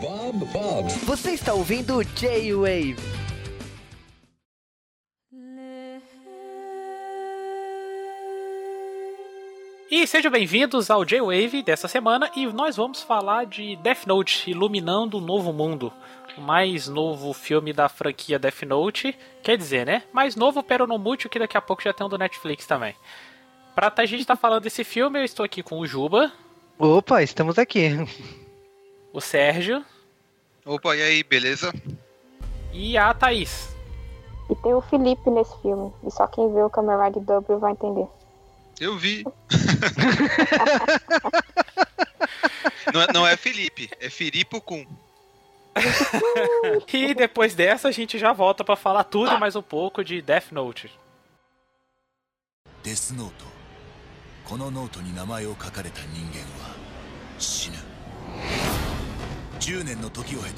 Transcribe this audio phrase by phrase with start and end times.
[0.00, 0.88] Bob, Bob.
[1.06, 2.96] Você está ouvindo J-Wave.
[9.90, 15.18] E sejam bem-vindos ao J-Wave dessa semana e nós vamos falar de Death Note Iluminando
[15.18, 15.92] o Novo Mundo,
[16.36, 20.04] o mais novo filme da franquia Death Note, quer dizer, né?
[20.12, 22.94] Mais novo, pero não muito, que daqui a pouco já tem um do Netflix também.
[23.74, 26.32] Pra a gente estar tá falando desse filme, eu estou aqui com o Juba.
[26.78, 27.90] Opa, estamos aqui
[29.11, 29.85] O Sérgio.
[30.65, 31.73] Opa, e aí, beleza?
[32.71, 33.69] E a Thaís.
[34.49, 35.93] E tem o Felipe nesse filme.
[36.05, 38.07] E só quem vê o Kamen Rider W vai entender.
[38.79, 39.23] Eu vi.
[42.93, 44.85] não, é, não é Felipe, é Filipe Kun.
[46.93, 50.21] e depois dessa a gente já volta para falar tudo e mais um pouco de
[50.21, 50.91] Death Note.
[52.83, 53.53] Death Note
[54.45, 56.75] このノートに名前を書かれた人間は
[57.39, 57.86] 死ぬ
[59.60, 60.54] 10年の時を経て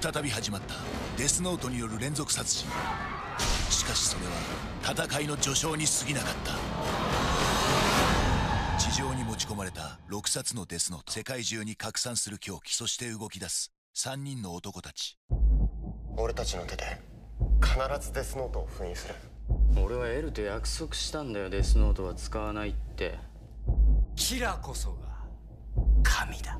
[0.00, 0.74] 再び始まった
[1.16, 2.66] デスノートによる連続殺人。
[3.70, 4.32] しかしそれは
[5.06, 6.52] 戦いの序章に過ぎなかった。
[8.78, 11.12] 地上に持ち込まれた6冊のデスノート。
[11.12, 12.74] 世界中に拡散する狂気。
[12.74, 15.18] そして動き出す3人の男たち。
[16.16, 16.84] 俺たちの手で
[17.62, 19.14] 必ずデスノートを封印する。
[19.80, 21.50] 俺はエルと約束したんだよ。
[21.50, 23.18] デスノートは使わないって。
[24.16, 25.08] キラこそが
[26.02, 26.58] 神だ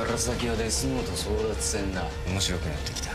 [0.00, 3.10] から先はデスノート争奪戦だ面白くなってきた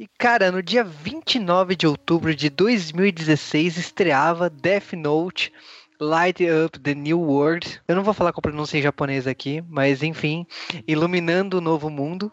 [0.00, 5.52] E cara, no dia 29 de outubro de 2016 estreava Death Note
[6.00, 7.80] Light Up the New World.
[7.88, 10.46] Eu não vou falar com a pronúncia em japonês aqui, mas enfim,
[10.86, 12.30] Iluminando o Novo Mundo.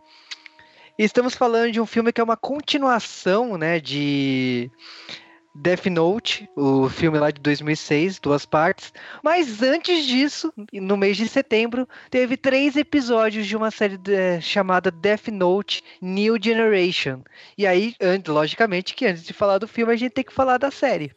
[1.03, 4.71] Estamos falando de um filme que é uma continuação, né, de
[5.55, 8.93] Death Note, o filme lá de 2006, duas partes.
[9.23, 14.91] Mas antes disso, no mês de setembro, teve três episódios de uma série de, chamada
[14.91, 17.23] Death Note New Generation.
[17.57, 17.95] E aí,
[18.29, 21.13] logicamente, que antes de falar do filme, a gente tem que falar da série.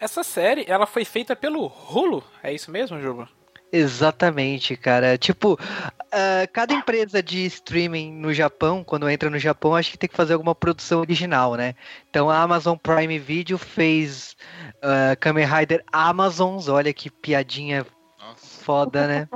[0.00, 3.37] Essa série, ela foi feita pelo Hulu, é isso mesmo, Juba?
[3.72, 5.18] Exatamente, cara.
[5.18, 10.08] Tipo, uh, cada empresa de streaming no Japão, quando entra no Japão, acho que tem
[10.08, 11.74] que fazer alguma produção original, né?
[12.08, 14.36] Então a Amazon Prime Video fez
[14.76, 17.86] uh, Kamen Rider Amazons, olha que piadinha
[18.18, 18.64] Nossa.
[18.64, 19.28] foda, né?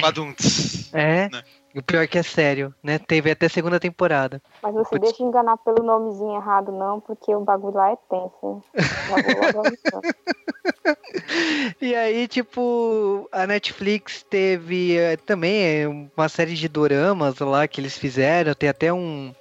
[0.00, 0.92] Badunts.
[0.92, 1.28] É.
[1.30, 1.42] Né?
[1.76, 2.98] O pior é que é sério, né?
[2.98, 4.40] Teve até segunda temporada.
[4.62, 8.62] Mas não se deixa enganar pelo nomezinho errado, não, porque o bagulho lá é tenso,
[11.80, 17.98] e aí, tipo, a Netflix teve uh, também uma série de doramas lá que eles
[17.98, 18.54] fizeram.
[18.54, 19.34] Tem até um,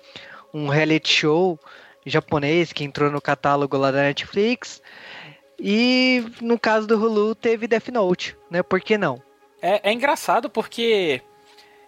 [0.54, 1.58] um reality show
[2.06, 4.82] japonês que entrou no catálogo lá da Netflix.
[5.58, 8.62] E no caso do Hulu teve Death Note, né?
[8.62, 9.24] Por que não?
[9.62, 11.22] É, é engraçado porque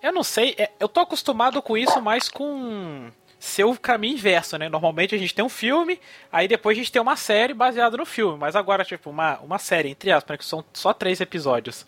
[0.01, 3.09] eu não sei, é, eu tô acostumado com isso mais com
[3.39, 4.67] seu caminho inverso, né?
[4.67, 5.99] Normalmente a gente tem um filme,
[6.31, 9.59] aí depois a gente tem uma série baseada no filme, mas agora, tipo, uma, uma
[9.59, 11.85] série, entre aspas, né, que são só três episódios.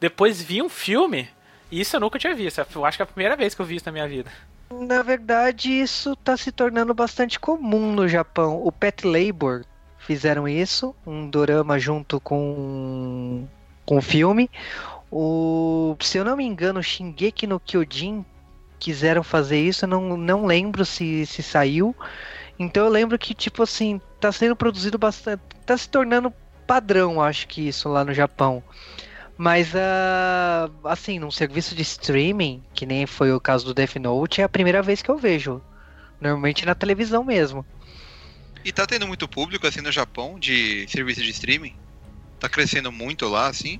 [0.00, 1.28] Depois vi um filme,
[1.70, 2.64] e isso eu nunca tinha visto.
[2.74, 4.30] Eu acho que é a primeira vez que eu vi isso na minha vida.
[4.70, 8.62] Na verdade, isso tá se tornando bastante comum no Japão.
[8.64, 9.64] O Pet Labor
[9.98, 13.46] fizeram isso, um dorama junto com
[13.84, 14.50] com o filme.
[15.14, 18.24] O, se eu não me engano, Shingeki no Kyojin
[18.80, 21.94] quiseram fazer isso, não, não lembro se, se saiu.
[22.58, 25.42] Então eu lembro que, tipo assim, tá sendo produzido bastante.
[25.66, 26.32] tá se tornando
[26.66, 28.64] padrão, acho que isso lá no Japão.
[29.36, 34.40] Mas, uh, assim, num serviço de streaming, que nem foi o caso do Death Note,
[34.40, 35.60] é a primeira vez que eu vejo.
[36.18, 37.66] Normalmente na televisão mesmo.
[38.64, 41.74] E tá tendo muito público, assim, no Japão, de serviço de streaming?
[42.40, 43.78] Tá crescendo muito lá, assim?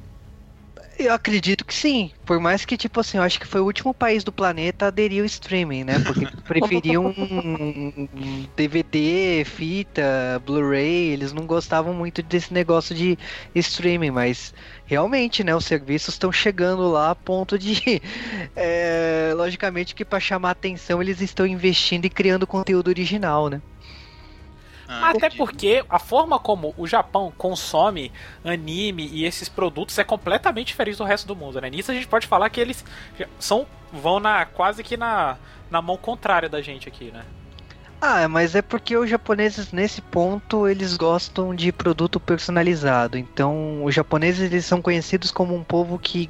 [0.98, 2.12] Eu acredito que sim.
[2.24, 4.88] Por mais que, tipo assim, eu acho que foi o último país do planeta a
[4.88, 5.98] aderir ao streaming, né?
[6.00, 13.18] Porque preferiam um DVD, fita, Blu-ray, eles não gostavam muito desse negócio de
[13.54, 14.52] streaming, mas
[14.84, 18.00] realmente, né, os serviços estão chegando lá a ponto de.
[18.54, 23.62] É, logicamente que para chamar atenção eles estão investindo e criando conteúdo original, né?
[25.00, 28.12] Ah, Até porque a forma como o Japão consome
[28.44, 31.70] anime e esses produtos é completamente diferente do resto do mundo, né?
[31.70, 32.84] Nisso a gente pode falar que eles
[33.38, 35.38] são vão na quase que na,
[35.70, 37.24] na mão contrária da gente aqui, né?
[38.04, 43.16] Ah, mas é porque os japoneses nesse ponto eles gostam de produto personalizado.
[43.16, 46.28] Então, os japoneses eles são conhecidos como um povo que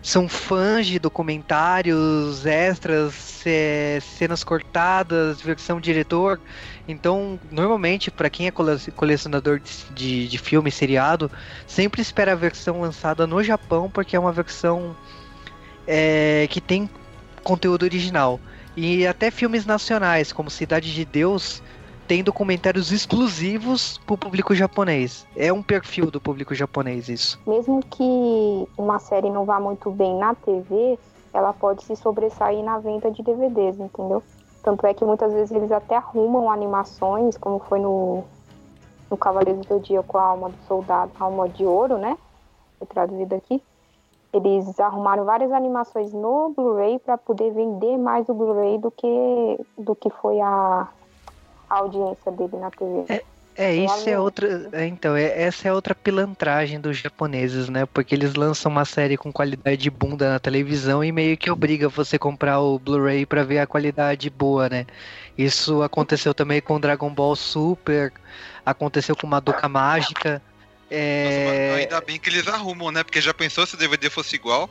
[0.00, 6.40] são fãs de documentários, extras, é, cenas cortadas, versão diretor.
[6.90, 11.30] Então, normalmente, para quem é cole- colecionador de, de, de filme seriado,
[11.66, 14.96] sempre espera a versão lançada no Japão, porque é uma versão
[15.86, 16.88] é, que tem
[17.42, 18.40] conteúdo original.
[18.76, 21.62] E até filmes nacionais, como Cidade de Deus,
[22.06, 25.26] tem documentários exclusivos pro público japonês.
[25.36, 27.40] É um perfil do público japonês isso.
[27.46, 30.98] Mesmo que uma série não vá muito bem na TV,
[31.32, 34.22] ela pode se sobressair na venda de DVDs, entendeu?
[34.62, 38.24] Tanto é que muitas vezes eles até arrumam animações, como foi no,
[39.10, 42.16] no Cavaleiros do Zodíaco, a Alma do Soldado, a Alma de Ouro, né?
[42.78, 43.62] Foi traduzido aqui.
[44.32, 49.96] Eles arrumaram várias animações no Blu-ray para poder vender mais o Blu-ray do que, do
[49.96, 50.86] que foi a,
[51.68, 53.06] a audiência dele na TV.
[53.08, 53.24] É,
[53.74, 54.68] isso é outra.
[54.72, 57.84] é, então, é, essa é outra pilantragem dos japoneses, né?
[57.86, 61.88] Porque eles lançam uma série com qualidade de bunda na televisão e meio que obriga
[61.88, 64.86] você a comprar o Blu-ray pra ver a qualidade boa, né?
[65.36, 68.12] Isso aconteceu também com Dragon Ball Super,
[68.64, 70.40] aconteceu com Madoka Mágica.
[70.40, 70.42] Nossa,
[70.90, 71.70] É...
[71.70, 73.02] mas ainda bem que eles arrumam, né?
[73.04, 74.68] Porque já pensou se o DVD fosse igual?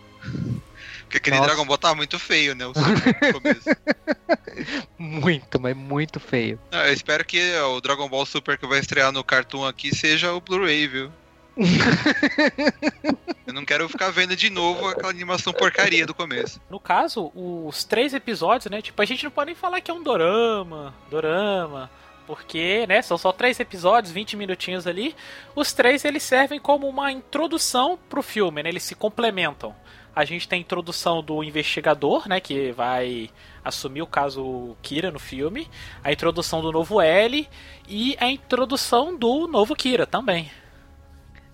[1.09, 1.47] Porque aquele Nossa.
[1.47, 2.67] Dragon Ball tava muito feio, né?
[2.67, 3.69] O Super no começo.
[4.99, 6.59] Muito, mas muito feio.
[6.71, 10.33] Ah, eu espero que o Dragon Ball Super que vai estrear no Cartoon aqui seja
[10.33, 11.11] o Blu-ray, viu?
[13.47, 16.59] eu não quero ficar vendo de novo aquela animação porcaria do começo.
[16.69, 18.81] No caso, os três episódios, né?
[18.81, 21.89] Tipo, a gente não pode nem falar que é um dorama, dorama,
[22.27, 25.15] porque, né, são só três episódios, 20 minutinhos ali.
[25.55, 28.69] Os três eles servem como uma introdução pro filme, né?
[28.69, 29.73] Eles se complementam.
[30.15, 33.29] A gente tem a introdução do investigador, né, que vai
[33.63, 35.67] assumir o caso Kira no filme,
[36.03, 37.47] a introdução do novo L
[37.87, 40.49] e a introdução do novo Kira também.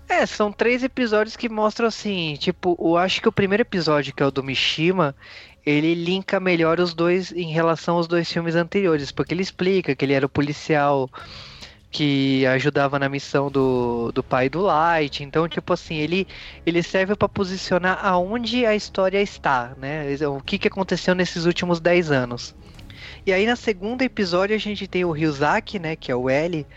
[0.07, 4.21] É, são três episódios que mostram assim, tipo, eu acho que o primeiro episódio, que
[4.21, 5.15] é o do Mishima,
[5.65, 10.05] ele linka melhor os dois em relação aos dois filmes anteriores, porque ele explica que
[10.05, 11.09] ele era o policial
[11.95, 16.27] que ajudava na missão do, do pai do Light, então, tipo assim, ele,
[16.65, 20.05] ele serve para posicionar aonde a história está, né?
[20.27, 22.53] O que, que aconteceu nesses últimos 10 anos.
[23.25, 26.67] E aí, na segunda episódio, a gente tem o Ryuzaki, né, que é o L,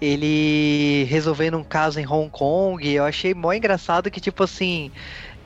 [0.00, 2.90] ele resolvendo um caso em Hong Kong.
[2.90, 4.90] Eu achei mó engraçado que, tipo assim,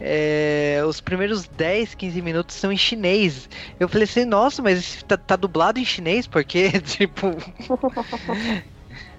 [0.01, 3.51] é, os primeiros 10, 15 minutos são em chinês.
[3.81, 6.29] Eu falei assim, nossa, mas tá, tá dublado em chinês?
[6.29, 7.37] Porque, tipo.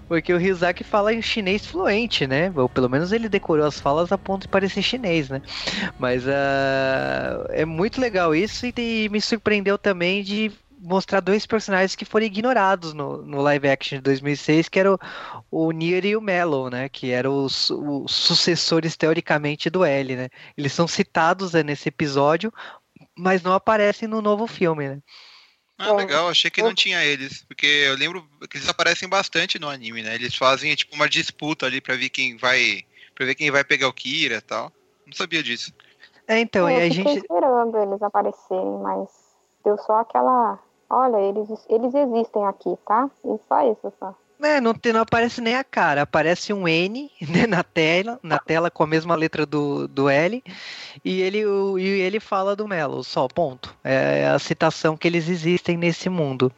[0.07, 2.51] Porque o Ryuzaki fala em chinês fluente, né?
[2.55, 5.41] Ou pelo menos ele decorou as falas a ponto de parecer chinês, né?
[5.99, 11.95] Mas ah, é muito legal isso e, e me surpreendeu também de mostrar dois personagens
[11.95, 14.99] que foram ignorados no, no live action de 2006, que era o,
[15.51, 16.87] o Nier e o Mellow, né?
[16.87, 20.29] Que eram os, os sucessores, teoricamente, do L, né?
[20.57, 22.53] Eles são citados né, nesse episódio,
[23.17, 25.01] mas não aparecem no novo filme, né?
[25.77, 27.43] Ah, legal, achei que não tinha eles.
[27.43, 30.15] Porque eu lembro que eles aparecem bastante no anime, né?
[30.15, 32.83] Eles fazem tipo uma disputa ali pra ver quem vai.
[33.13, 34.71] para ver quem vai pegar o Kira e tal.
[35.05, 35.71] Não sabia disso.
[36.27, 37.19] É, então, É, e a gente.
[37.19, 39.09] esperando eles aparecerem, mas
[39.63, 40.59] deu só aquela.
[40.89, 43.09] Olha, eles, eles existem aqui, tá?
[43.23, 44.15] E só isso, só.
[44.39, 48.37] É, não, tem, não aparece nem a cara, aparece um N né, na tela, na
[48.37, 50.43] tela com a mesma letra do, do L,
[51.03, 53.75] e ele, o, e ele fala do Melo, só, ponto.
[53.83, 56.51] É a citação que eles existem nesse mundo.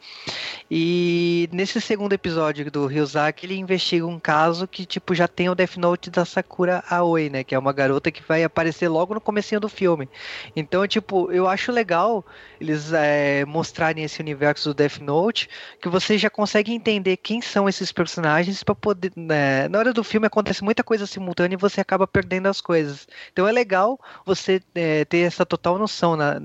[0.70, 5.54] E nesse segundo episódio do Ryuzaki, ele investiga um caso que, tipo, já tem o
[5.54, 9.20] Death Note da Sakura Aoi, né, que é uma garota que vai aparecer logo no
[9.22, 10.06] comecinho do filme.
[10.54, 12.26] Então, tipo, eu acho legal
[12.60, 15.48] eles é, mostrarem esse universo do Death Note,
[15.80, 19.12] que você já consegue entender quem são esses personagens para poder.
[19.16, 23.08] né, na hora do filme acontece muita coisa simultânea e você acaba perdendo as coisas.
[23.32, 26.36] Então é legal você é, ter essa total noção na,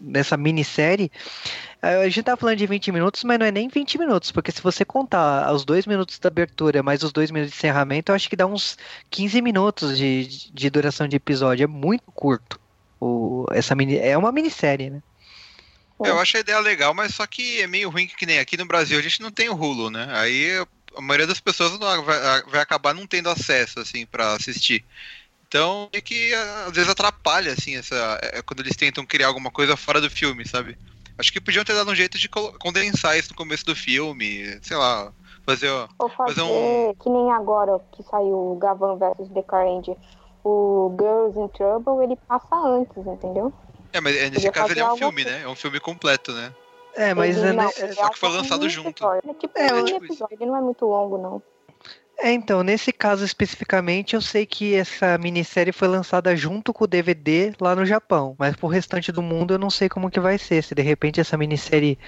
[0.00, 1.10] nessa minissérie.
[1.82, 4.62] A gente tá falando de 20 minutos, mas não é nem 20 minutos, porque se
[4.62, 8.28] você contar os dois minutos da abertura mais os dois minutos de encerramento, eu acho
[8.28, 8.76] que dá uns
[9.10, 11.64] 15 minutos de, de, de duração de episódio.
[11.64, 12.58] É muito curto.
[13.00, 15.02] O, essa mini, é uma minissérie, né?
[16.00, 18.66] Eu acho a ideia legal, mas só que é meio ruim que nem aqui no
[18.66, 20.06] Brasil a gente não tem o Hulu, né?
[20.10, 20.50] Aí
[20.96, 24.84] a maioria das pessoas não vai, vai acabar não tendo acesso, assim, pra assistir.
[25.48, 26.34] Então, é que
[26.66, 30.46] às vezes atrapalha, assim, essa, é, quando eles tentam criar alguma coisa fora do filme,
[30.46, 30.76] sabe?
[31.18, 34.76] Acho que podiam ter dado um jeito de condensar isso no começo do filme, sei
[34.76, 35.12] lá,
[35.46, 36.94] fazer, Ou fazer fazer um.
[36.94, 39.96] que nem agora que saiu o Gavan versus The Carend.
[40.44, 43.52] O Girls in Trouble, ele passa antes, entendeu?
[43.96, 45.30] É, mas é, nesse caso ele é um filme, assim.
[45.30, 45.42] né?
[45.42, 46.52] É um filme completo, né?
[46.94, 49.06] É, mas Ele é, não, ele Só é que foi lançado junto.
[49.06, 51.42] É tipo É, um eu- mini episódio, ele não é muito longo, não.
[52.18, 56.86] É, então, nesse caso especificamente, eu sei que essa minissérie foi lançada junto com o
[56.86, 60.38] DVD lá no Japão, mas pro restante do mundo eu não sei como que vai
[60.38, 60.62] ser.
[60.62, 61.98] Se de repente essa minissérie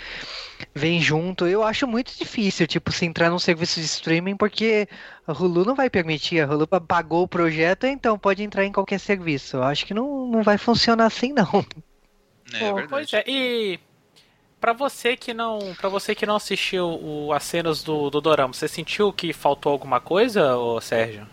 [0.75, 4.89] vem junto, eu acho muito difícil, tipo, se entrar num serviço de streaming, porque
[5.27, 8.99] a Hulu não vai permitir, a Hulu pagou o projeto, então pode entrar em qualquer
[8.99, 9.59] serviço.
[9.59, 11.65] Eu acho que não, não vai funcionar assim, não.
[12.55, 12.89] É, é verdade.
[12.89, 13.79] Pois é, e
[14.61, 18.53] pra você que não, para você que não assistiu o, as cenas do, do Dorama,
[18.53, 21.27] você sentiu que faltou alguma coisa, ô Sérgio?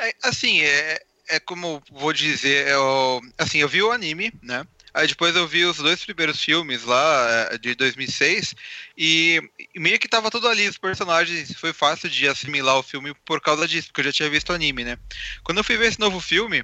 [0.00, 4.64] É, assim, é, é como vou dizer, é o- assim, eu vi o anime, né?
[4.94, 8.54] Aí depois eu vi os dois primeiros filmes lá é, de 2006
[8.96, 9.40] e,
[9.76, 13.66] meio que tava tudo ali, os personagens, foi fácil de assimilar o filme por causa
[13.66, 14.98] disso, porque eu já tinha visto o anime, né?
[15.44, 16.62] Quando eu fui ver esse novo filme,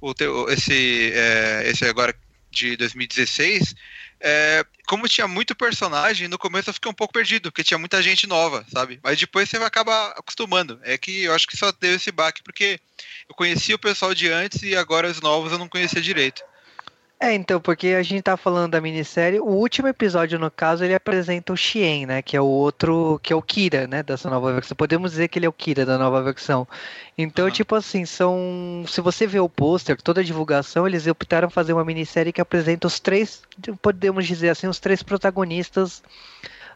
[0.00, 0.14] o
[0.50, 2.14] esse, é, esse agora
[2.50, 3.74] de 2016,
[4.26, 8.02] é, como tinha muito personagem, no começo eu fiquei um pouco perdido, porque tinha muita
[8.02, 8.98] gente nova, sabe?
[9.02, 10.80] Mas depois você vai acabar acostumando.
[10.82, 12.80] É que eu acho que só deu esse baque, porque
[13.28, 16.42] eu conhecia o pessoal de antes e agora os novos eu não conhecia direito.
[17.24, 20.94] É, então, porque a gente tá falando da minissérie, o último episódio, no caso, ele
[20.94, 24.52] apresenta o Shien, né, que é o outro, que é o Kira, né, dessa nova
[24.52, 24.76] versão.
[24.76, 26.68] Podemos dizer que ele é o Kira da nova versão.
[27.16, 27.54] Então, Aham.
[27.54, 31.82] tipo assim, são, se você vê o pôster, toda a divulgação, eles optaram fazer uma
[31.82, 33.40] minissérie que apresenta os três,
[33.80, 36.02] podemos dizer assim, os três protagonistas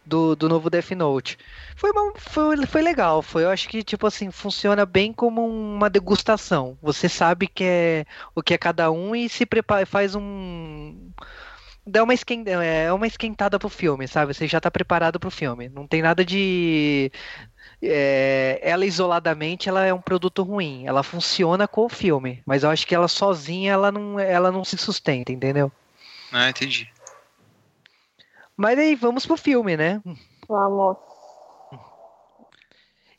[0.09, 1.39] do, do novo Death Note.
[1.77, 5.91] Foi, uma- foi, foi legal, foi, eu acho que, tipo assim, funciona bem como uma
[5.91, 6.77] degustação.
[6.83, 11.11] Você sabe que é o que é cada um e se prepara, faz um.
[11.87, 14.35] Dá uma, esquen, é uma esquentada pro filme, sabe?
[14.35, 15.69] Você já tá preparado pro filme.
[15.71, 17.11] Não tem nada de.
[17.83, 20.87] é, ela isoladamente ela é um produto ruim.
[20.87, 22.43] Ela funciona com o filme.
[22.45, 25.73] Mas eu acho que ela sozinha ela não, ela não se sustenta, entendeu?
[26.31, 26.87] Ah, entendi.
[28.59, 30.03] Mas aí vamos pro filme, né?
[30.49, 30.97] Vamos.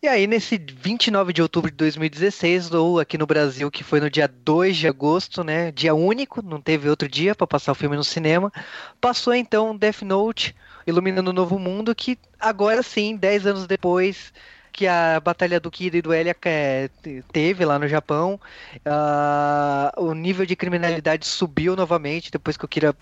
[0.03, 4.09] E aí, nesse 29 de outubro de 2016, ou aqui no Brasil, que foi no
[4.09, 5.71] dia 2 de agosto, né?
[5.71, 8.51] Dia único, não teve outro dia para passar o filme no cinema.
[8.99, 10.53] Passou então Death Note,
[10.85, 14.33] Iluminando o Novo Mundo, que agora sim, 10 anos depois
[14.73, 16.89] que a Batalha do Kira e do Elia é,
[17.31, 18.39] teve lá no Japão,
[18.85, 22.95] ah, o nível de criminalidade subiu novamente depois que o Kira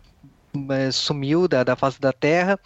[0.91, 2.59] sumiu da, da face da Terra.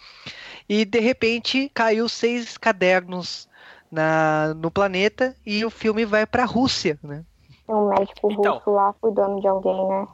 [0.68, 3.48] E de repente caiu seis cadernos
[3.90, 7.24] na, no planeta e o filme vai pra Rússia, né?
[7.66, 8.54] Tem um médico Então.
[8.54, 10.06] russo lá cuidando de alguém, né?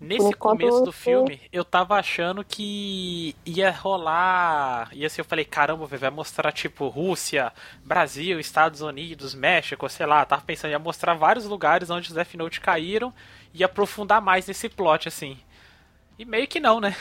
[0.00, 4.88] Nesse começo do filme, eu tava achando que ia rolar.
[4.92, 7.52] Ia ser, eu falei, caramba, velho, vai mostrar tipo Rússia,
[7.84, 10.24] Brasil, Estados Unidos, México, sei lá.
[10.24, 13.12] Tava pensando, ia mostrar vários lugares onde os Death Note caíram
[13.52, 15.36] e aprofundar mais nesse plot, assim.
[16.18, 16.96] E meio que não, né?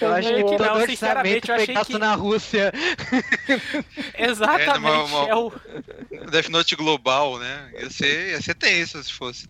[0.00, 2.72] Eu acho Meio que que não, sinceramente, eu achei que- na Rússia.
[4.16, 4.78] Exatamente.
[4.78, 5.50] uma- uma- É o...
[6.30, 7.70] Death Note global, né?
[7.78, 9.48] Ia ser, ia ser tenso se fosse.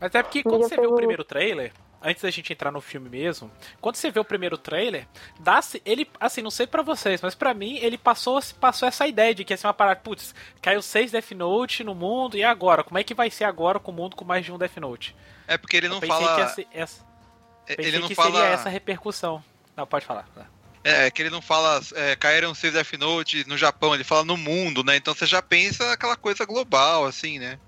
[0.00, 1.72] Mas é porque quando você vê o- primeiro trailer,
[2.04, 5.08] antes da gente entrar no filme mesmo, quando você vê o primeiro trailer,
[5.40, 9.34] dá ele, assim, não sei pra vocês, mas pra mim ele passou, passou essa ideia
[9.34, 12.84] de que ia ser uma parada, putz, caiu seis Death Note no mundo, e agora?
[12.84, 15.16] Como é que vai ser agora com o mundo com mais de um Death Note?
[15.48, 16.48] É porque ele não fala.
[16.50, 17.04] ser essa,
[17.66, 18.32] pensei ele não fala.
[18.32, 19.42] seria essa repercussão.
[19.74, 20.28] Não, pode falar.
[20.84, 24.36] É, que ele não fala é, caíram seis Death Note no Japão, ele fala no
[24.36, 24.96] mundo, né?
[24.96, 27.58] Então você já pensa aquela coisa global, assim, né?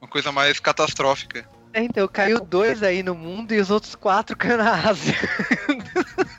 [0.00, 1.48] Uma coisa mais catastrófica.
[1.74, 5.14] É, então, caiu dois aí no mundo e os outros quatro caiu na Ásia.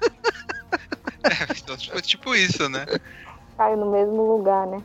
[1.26, 2.86] É, então, tipo, tipo isso, né?
[3.58, 4.78] Caiu no mesmo lugar, né?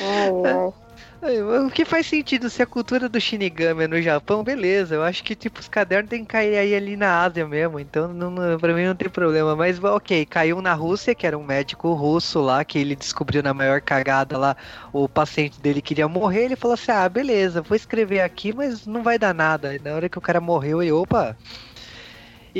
[0.00, 0.87] Ai, ai.
[1.20, 4.94] O que faz sentido se a cultura do Shinigami é no Japão, beleza.
[4.94, 8.06] Eu acho que tipo os cadernos tem que cair aí ali na Ásia mesmo, então
[8.14, 9.56] não, pra mim não tem problema.
[9.56, 13.52] Mas ok, caiu na Rússia, que era um médico russo lá, que ele descobriu na
[13.52, 14.56] maior cagada lá,
[14.92, 19.02] o paciente dele queria morrer, ele falou assim, ah, beleza, vou escrever aqui, mas não
[19.02, 19.74] vai dar nada.
[19.74, 21.36] E na hora que o cara morreu, ele, opa...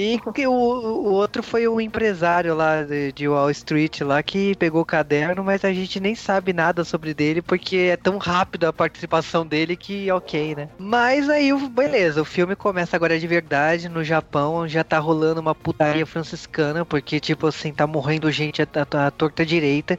[0.00, 4.54] E que o, o outro foi um empresário lá de, de Wall Street lá que
[4.54, 8.66] pegou o caderno, mas a gente nem sabe nada sobre dele porque é tão rápido
[8.66, 10.70] a participação dele que ok, né?
[10.78, 15.40] Mas aí, o- beleza, o filme começa agora de verdade no Japão, já tá rolando
[15.40, 19.98] uma putaria franciscana, porque tipo assim, tá morrendo gente à, torta direita.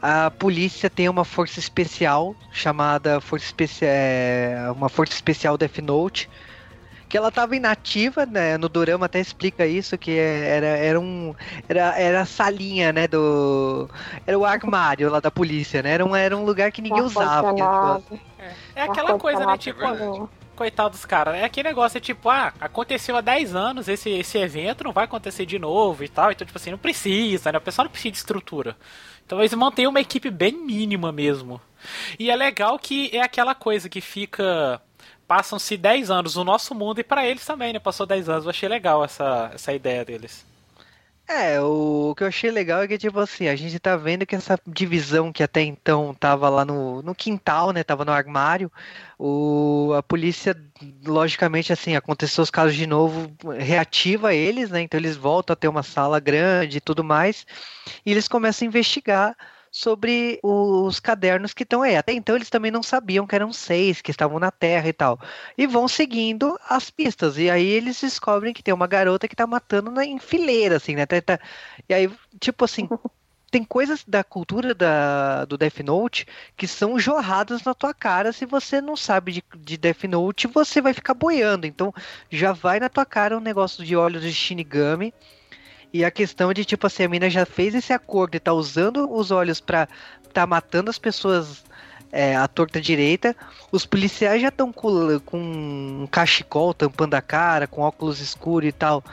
[0.00, 6.28] A polícia tem uma força especial chamada Força Especial, uma força especial Death Note
[7.10, 8.56] que ela tava inativa, né?
[8.56, 11.34] No Dorama até explica isso, que é- era, era um.
[11.68, 13.08] Era, era a salinha, né?
[13.08, 13.90] Do.
[14.26, 15.90] Era o armário lá da polícia, né?
[15.90, 17.52] Era um, era um lugar que ninguém usava.
[17.52, 18.20] que, Ar-condicionado,
[18.74, 19.58] É aquela coisa, né?
[19.58, 20.28] Tipo, também.
[20.54, 21.34] coitado dos caras.
[21.34, 25.04] É aquele negócio, é tipo, ah, aconteceu há 10 anos esse, esse evento, não vai
[25.04, 26.30] acontecer de novo e tal.
[26.30, 27.58] Então, tipo assim, não precisa, né?
[27.58, 28.76] O pessoal não precisa de estrutura.
[29.26, 31.60] Então eles mantêm uma equipe bem mínima mesmo.
[32.18, 34.80] E é legal que é aquela coisa que fica.
[35.30, 37.78] Passam-se 10 anos no nosso mundo e para eles também, né?
[37.78, 38.44] Passou 10 anos.
[38.46, 40.44] Eu achei legal essa, essa ideia deles.
[41.28, 44.34] É, o que eu achei legal é que, tipo assim, a gente tá vendo que
[44.34, 48.72] essa divisão que até então tava lá no, no quintal, né, tava no armário,
[49.16, 50.60] o, a polícia,
[51.06, 55.68] logicamente, assim, aconteceu os casos de novo, reativa eles, né, então eles voltam a ter
[55.68, 57.46] uma sala grande e tudo mais,
[58.04, 59.36] e eles começam a investigar
[59.70, 61.96] sobre os cadernos que estão aí.
[61.96, 65.18] Até então eles também não sabiam que eram seis que estavam na Terra e tal.
[65.56, 67.38] E vão seguindo as pistas.
[67.38, 70.94] E aí eles descobrem que tem uma garota que tá matando na, em fileira, assim,
[70.96, 71.06] né?
[71.06, 71.40] Tá, tá,
[71.88, 72.88] e aí, tipo assim.
[73.50, 76.24] Tem coisas da cultura da, do Death Note
[76.56, 78.32] que são jorradas na tua cara.
[78.32, 81.66] Se você não sabe de, de Death Note, você vai ficar boiando.
[81.66, 81.92] Então
[82.30, 85.12] já vai na tua cara um negócio de olhos de Shinigami
[85.92, 89.10] e a questão de, tipo assim, a mina já fez esse acordo e tá usando
[89.12, 89.88] os olhos pra
[90.32, 91.64] tá matando as pessoas
[92.12, 93.36] é, à torta direita.
[93.72, 98.72] Os policiais já estão com, com um cachecol tampando a cara, com óculos escuros e
[98.72, 99.04] tal.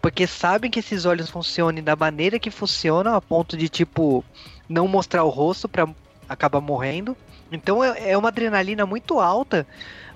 [0.00, 4.24] Porque sabem que esses olhos funcionam da maneira que funcionam, a ponto de, tipo,
[4.68, 5.88] não mostrar o rosto pra
[6.28, 7.16] acabar morrendo.
[7.50, 9.66] Então é, é uma adrenalina muito alta,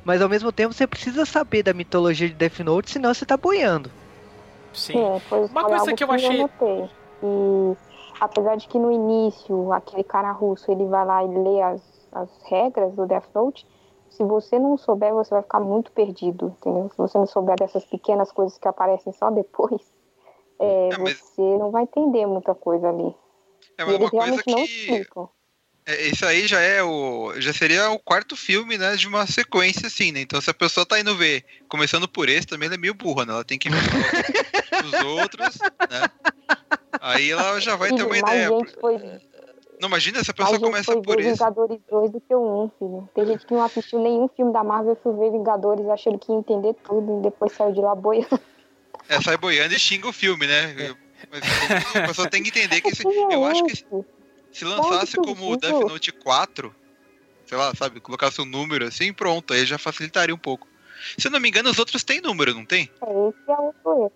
[0.04, 3.36] mas ao mesmo tempo você precisa saber da mitologia de Death Note, senão você tá
[3.36, 3.90] boiando.
[4.72, 4.92] Sim.
[5.28, 6.42] Sim Uma coisa que eu achei.
[6.42, 6.88] Eu
[7.22, 7.76] e
[8.20, 12.30] apesar de que no início aquele cara russo ele vai lá e lê as, as
[12.44, 13.66] regras do Death Note,
[14.10, 16.90] se você não souber, você vai ficar muito perdido, entendeu?
[16.90, 19.80] Se você não souber dessas pequenas coisas que aparecem só depois,
[20.58, 21.18] é, é, mas...
[21.18, 23.14] você não vai entender muita coisa ali.
[23.78, 25.06] É uma, uma coisa que.
[25.86, 27.32] É, isso aí já é o.
[27.38, 28.94] Já seria o quarto filme, né?
[28.96, 30.20] De uma sequência, assim, né?
[30.20, 33.24] Então se a pessoa tá indo ver, começando por esse, também ela é meio burra,
[33.24, 33.32] né?
[33.32, 33.78] Ela tem que ver
[34.84, 35.58] os outros,
[35.90, 36.08] né?
[37.00, 38.48] Aí ela já vai ter uma ideia.
[38.80, 38.98] Foi...
[39.80, 41.30] Não, imagina se a pessoa começa por isso.
[41.30, 43.08] Vingadores 2 do que 1, filho.
[43.14, 46.38] Tem gente que não assistiu nenhum filme da Marvel, foi ver Vingadores achando que ia
[46.38, 48.38] entender tudo e depois saiu de lá boiando.
[49.08, 50.94] É, sai boiando e xinga o filme, né?
[51.30, 51.40] Mas
[51.96, 53.72] a pessoa tem que entender que esse, eu acho que
[54.52, 56.74] se lançasse como Death Note 4,
[57.46, 60.68] sei lá, sabe, colocasse um número assim, pronto, aí já facilitaria um pouco.
[61.18, 62.90] Se eu não me engano, os outros têm número, não tem?
[63.02, 64.12] É, esse é o erro.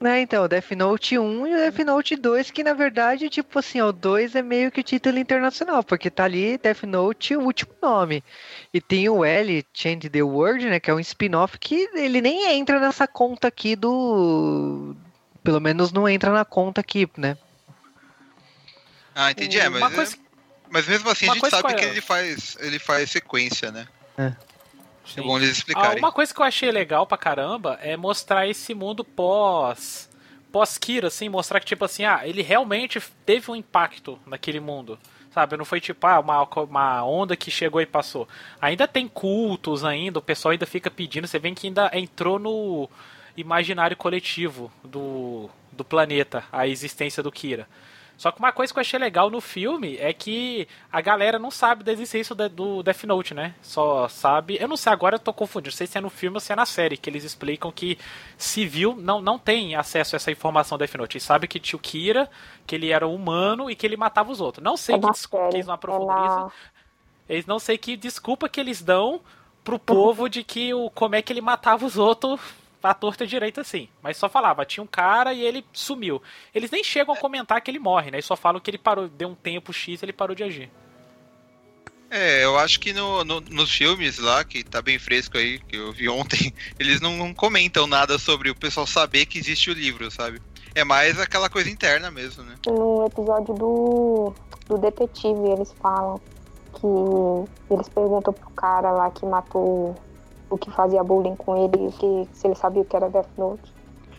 [0.00, 3.58] Né, então, o Death Note 1 e o Death Note 2, que na verdade, tipo
[3.58, 7.40] assim, o 2 é meio que o título internacional, porque tá ali Death Note, o
[7.40, 8.22] último nome.
[8.72, 12.48] E tem o L, Change the World, né, que é um spin-off que ele nem
[12.52, 14.94] entra nessa conta aqui do...
[15.42, 17.36] Pelo menos não entra na conta aqui, né?
[19.20, 19.58] Ah, entendi.
[19.58, 20.16] É, mas, coisa...
[20.70, 23.88] mas mesmo assim a gente sabe que ele faz, ele faz sequência, né?
[24.16, 24.32] É.
[25.16, 25.96] É bom eles explicarem.
[25.96, 30.08] Ah, uma coisa que eu achei legal pra caramba é mostrar esse mundo pós
[30.52, 34.98] pós-Kira, assim, mostrar que, tipo assim, ah, ele realmente teve um impacto naquele mundo.
[35.32, 38.26] Sabe, não foi tipo, ah, uma, uma onda que chegou e passou.
[38.60, 42.88] Ainda tem cultos ainda, o pessoal ainda fica pedindo, você vê que ainda entrou no
[43.36, 47.68] imaginário coletivo do, do planeta, a existência do Kira.
[48.18, 51.52] Só que uma coisa que eu achei legal no filme é que a galera não
[51.52, 53.54] sabe da existência do Death Note, né?
[53.62, 54.58] Só sabe.
[54.60, 55.70] Eu não sei, agora eu tô confundindo.
[55.70, 57.96] Não sei se é no filme ou se é na série, que eles explicam que
[58.36, 61.16] civil não, não tem acesso a essa informação do Death Note.
[61.16, 62.28] Eles sabem que tinha o Kira,
[62.66, 64.64] que ele era humano e que ele matava os outros.
[64.64, 66.52] Não sei é que desculpa que eles não aprofundam é isso.
[67.28, 69.20] Eles não sei que desculpa que eles dão
[69.62, 72.40] pro povo de que o como é que ele matava os outros
[72.82, 73.88] a torta direita assim.
[74.02, 76.22] Mas só falava, tinha um cara e ele sumiu.
[76.54, 78.16] Eles nem chegam a comentar que ele morre, né?
[78.16, 80.70] Eles só falam que ele parou, deu um tempo X e ele parou de agir.
[82.10, 85.76] É, eu acho que no, no, nos filmes lá, que tá bem fresco aí, que
[85.76, 89.74] eu vi ontem, eles não, não, comentam nada sobre o pessoal saber que existe o
[89.74, 90.40] livro, sabe?
[90.74, 92.54] É mais aquela coisa interna mesmo, né?
[92.66, 94.34] No episódio do,
[94.66, 96.20] do detetive, eles falam
[96.72, 99.94] que eles perguntam pro cara lá que matou
[100.50, 103.72] o que fazia bullying com ele, que, se ele sabia o que era Death Note.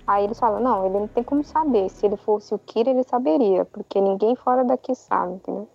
[0.06, 1.90] Aí eles falam, não, ele não tem como saber.
[1.90, 5.70] Se ele fosse o Kira, ele saberia, porque ninguém fora daqui sabe, entendeu?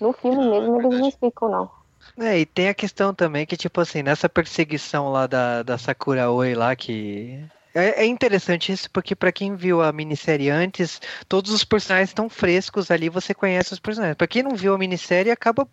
[0.00, 1.70] No filme mesmo eles não explicam, não.
[2.18, 6.30] É, e tem a questão também que, tipo assim, nessa perseguição lá da, da Sakura
[6.30, 7.42] Oi lá, que.
[7.74, 12.28] É, é interessante isso, porque para quem viu a minissérie antes, todos os personagens estão
[12.28, 14.16] frescos ali, você conhece os personagens.
[14.16, 15.66] Pra quem não viu a minissérie, acaba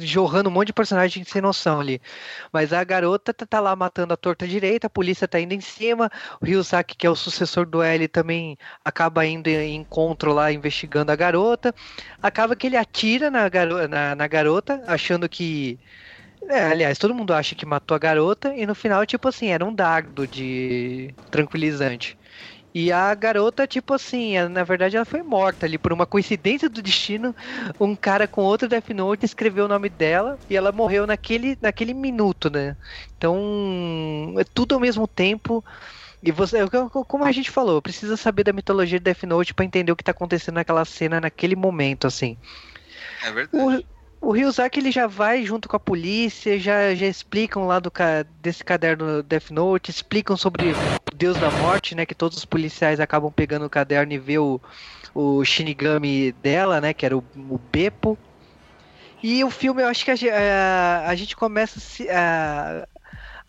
[0.00, 2.00] jorrando um monte de personagem sem noção ali.
[2.52, 5.60] Mas a garota tá, tá, lá matando a torta direita, a polícia tá indo em
[5.60, 10.52] cima, o Ryusaki, que é o sucessor do L, também acaba indo em encontro lá,
[10.52, 11.74] investigando a garota.
[12.20, 15.80] Acaba que ele atira na, garo na, na garota, achando que
[16.48, 19.64] É, aliás, todo mundo acha que matou a garota e no final, tipo assim, era
[19.64, 22.18] um dardo de tranquilizante.
[22.74, 26.80] E a garota, tipo assim, na verdade ela foi morta ali por uma coincidência do
[26.80, 27.34] destino.
[27.78, 31.92] Um cara com outro Death Note escreveu o nome dela e ela morreu naquele, naquele
[31.92, 32.76] minuto, né?
[33.16, 35.62] Então, é tudo ao mesmo tempo.
[36.22, 36.58] E você,
[37.08, 40.04] como a gente falou, precisa saber da mitologia de Death Note pra entender o que
[40.04, 42.38] tá acontecendo naquela cena, naquele momento, assim.
[43.22, 43.84] É verdade.
[43.84, 47.92] O, o Ryuzaki ele já vai junto com a polícia, já, já explicam lá do,
[48.40, 52.06] desse caderno Death Note, explicam sobre o Deus da Morte, né?
[52.06, 54.60] Que todos os policiais acabam pegando o caderno e vê o,
[55.14, 56.94] o Shinigami dela, né?
[56.94, 58.18] Que era o, o Beppo.
[59.22, 60.14] E o filme, eu acho que a,
[61.04, 61.80] a- a gente começa
[62.10, 62.88] a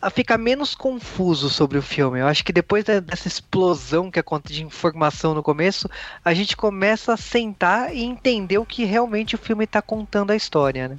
[0.00, 2.20] a, a ficar menos confuso sobre o filme.
[2.20, 5.88] Eu acho que depois dessa explosão que acontece de informação no começo,
[6.24, 10.36] a gente começa a sentar e entender o que realmente o filme está contando a
[10.36, 10.98] história, né?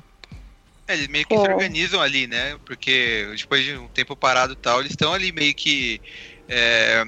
[0.87, 1.39] É, eles meio que É.
[1.39, 2.57] se organizam ali, né?
[2.65, 5.99] Porque depois de um tempo parado e tal, eles estão ali meio que
[6.47, 7.03] é,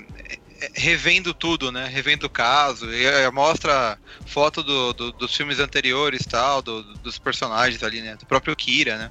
[0.61, 1.87] é, revendo tudo, né?
[1.87, 2.91] Revendo o caso.
[2.91, 8.01] E é, mostra foto do- do- dos filmes anteriores e tal, do- dos personagens ali,
[8.01, 8.15] né?
[8.17, 9.09] Do próprio Kira, né?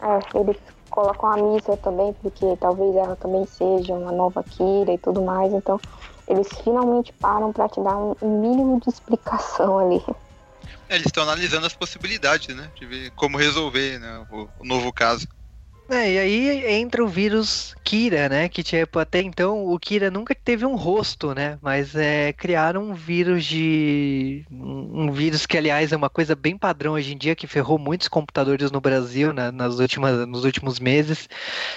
[0.00, 0.56] É, eles
[0.94, 5.52] colocam a Misa também, porque talvez ela também seja uma nova Kira e tudo mais.
[5.52, 5.80] Então,
[6.28, 10.00] eles finalmente param pra te dar um, mínimo de explicação ali.
[10.88, 12.70] É, eles estão analisando as possibilidades, né?
[12.76, 15.26] De ver como resolver né, o novo caso.
[15.90, 18.48] É, e aí entra o vírus Kira, né?
[18.48, 21.58] Que tipo, até então o Kira nunca teve um rosto, né?
[21.60, 24.46] Mas é, criaram um vírus de.
[24.50, 28.08] Um vírus que, aliás, é uma coisa bem padrão hoje em dia, que ferrou muitos
[28.08, 31.28] computadores no Brasil né, nas últimas, nos últimos meses,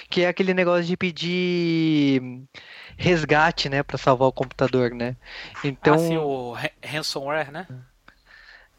[0.09, 2.21] que é aquele negócio de pedir
[2.97, 3.83] resgate, né?
[3.83, 5.17] Pra salvar o computador, né?
[5.65, 5.95] Então.
[5.95, 7.67] Assim, o ra- ransomware, né?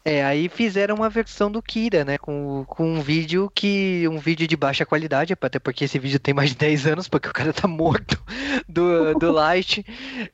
[0.09, 2.17] É, aí fizeram uma versão do Kira, né?
[2.17, 4.07] Com, com um vídeo que.
[4.07, 7.29] um vídeo de baixa qualidade, até porque esse vídeo tem mais de 10 anos, porque
[7.29, 8.19] o cara tá morto
[8.67, 9.85] do, do Light.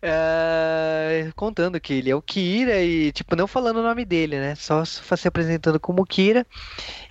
[0.02, 4.56] é, contando que ele é o Kira e, tipo, não falando o nome dele, né?
[4.56, 6.48] Só se se apresentando como Kira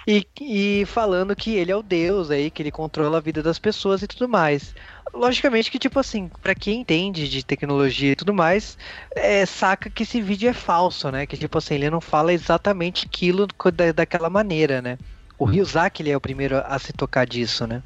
[0.06, 3.58] e, e falando que ele é o Deus aí, que ele controla a vida das
[3.58, 4.74] pessoas e tudo mais.
[5.14, 8.76] Logicamente que, tipo assim, pra quem entende de tecnologia e tudo mais,
[9.14, 11.26] é, saca que esse vídeo é falso, né?
[11.26, 14.98] Que tipo assim, ele não fala exatamente aquilo da, daquela maneira, né?
[15.38, 17.82] O Ryuzaki, ele é o primeiro a se tocar disso, né?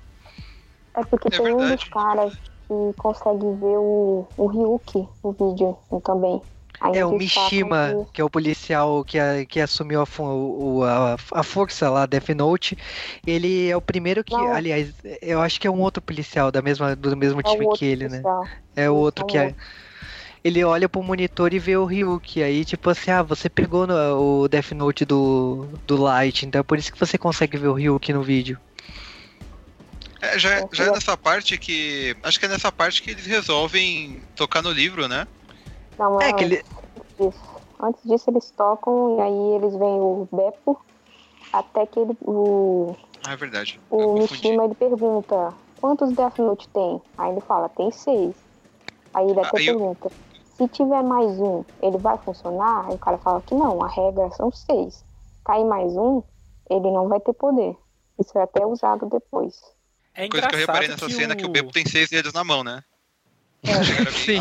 [0.95, 1.91] É porque É tem um dos verdade.
[1.91, 2.35] caras
[2.69, 6.43] que consegue ver o, o Ryuki no vídeo também.
[6.81, 10.85] Aí É, o Mishima, que- que é o policial que, a- que assumiu a, o-
[10.85, 12.77] a, a força lá, Death Note,
[13.27, 14.53] ele é o primeiro que, Não.
[14.53, 17.85] aliás, eu acho que é um outro policial da mesma, do mesmo é time que
[17.85, 18.21] ele, né?
[18.23, 18.49] policial.
[18.77, 19.45] É o outro é que é.
[19.47, 19.59] outro.
[20.45, 22.43] Ele olha pro monitor e vê o Ryuki.
[22.43, 26.63] Aí, tipo assim, ah, você pegou no- o Death Note do, do Light, então é
[26.63, 28.59] por isso que você consegue ver o Ryuki no vídeo.
[30.21, 32.17] É, já, já é nessa parte que.
[32.23, 35.27] Acho que é nessa parte que eles resolvem tocar no livro, né?
[35.99, 36.63] Não, É é, que ele-
[36.97, 37.59] antes disso.
[37.81, 40.81] Antes disso eles tocam e aí eles veem o Beppo
[41.53, 42.95] até que ele, o,
[43.27, 43.81] Ah, é verdade.
[43.91, 44.15] Eu o.
[44.19, 47.01] Mishima ele pergunta quantos Death Note tem?
[47.17, 48.37] Aí ele fala, tem seis.
[49.15, 50.11] Aí ele Ah, até eu- pergunta,
[50.43, 52.87] se tiver mais um, ele vai funcionar?
[52.89, 55.05] Aí o cara fala que não, a regra são seis.
[55.45, 56.23] Cair mais um,
[56.69, 57.77] ele não vai ter poder.
[58.19, 59.55] Isso é até usado depois.
[60.15, 62.65] É Coisa que eu reparei nessa cena que o Bebo tem seis dedos na mão,
[62.65, 62.83] né?
[63.63, 64.13] Ver.
[64.13, 64.39] Sim.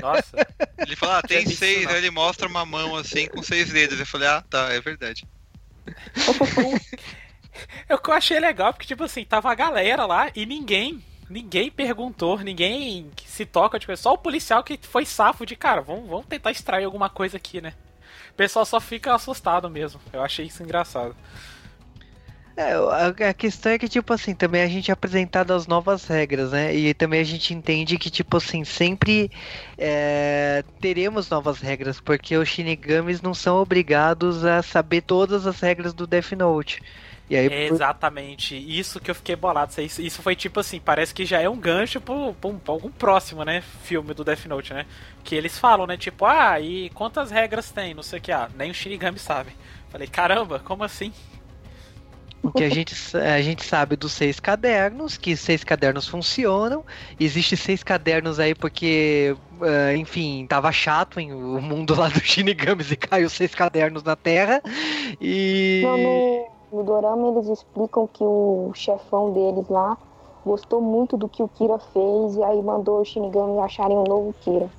[0.00, 0.46] Nossa,
[0.78, 3.98] Ele fala, ah, tem seis, aí ele mostra uma mão assim com seis dedos.
[3.98, 5.26] Eu falei, ah, tá, é verdade.
[7.88, 11.02] É o que eu achei legal, porque, tipo assim, tava a galera lá e ninguém,
[11.28, 16.08] ninguém perguntou, ninguém se toca, tipo, só o policial que foi safo de, cara, vamos,
[16.08, 17.72] vamos tentar extrair alguma coisa aqui, né?
[18.30, 20.00] O pessoal só fica assustado mesmo.
[20.12, 21.16] Eu achei isso engraçado.
[22.58, 26.06] É, a, a questão é que, tipo assim, também a gente é apresentado as novas
[26.06, 26.74] regras, né?
[26.74, 29.30] E também a gente entende que, tipo assim, sempre
[29.76, 35.92] é, teremos novas regras, porque os Shinigamis não são obrigados a saber todas as regras
[35.92, 36.80] do Death Note.
[37.30, 39.72] Aí, É exatamente isso que eu fiquei bolado.
[39.80, 42.14] Isso, isso foi tipo assim, parece que já é um gancho pra
[42.66, 43.62] algum próximo, né?
[43.82, 44.86] Filme do Death Note, né?
[45.22, 45.96] Que eles falam, né?
[45.96, 47.94] Tipo, ah, e quantas regras tem?
[47.94, 49.56] Não sei o que, ah, nem o Shinigami sabe.
[49.88, 51.12] Falei, caramba, como assim?
[52.42, 56.84] O que a gente, a gente sabe dos seis cadernos, que seis cadernos funcionam.
[57.18, 62.92] Existe seis cadernos aí porque, ah, enfim, tava chato em o mundo lá dos Shinigamis
[62.92, 64.62] e caiu seis cadernos na Terra.
[65.20, 65.82] E.
[66.70, 69.96] No, no Dorama eles explicam que o chefão deles lá
[70.44, 74.34] gostou muito do que o Kira fez e aí mandou os Shinigami acharem um novo
[74.40, 74.70] Kira.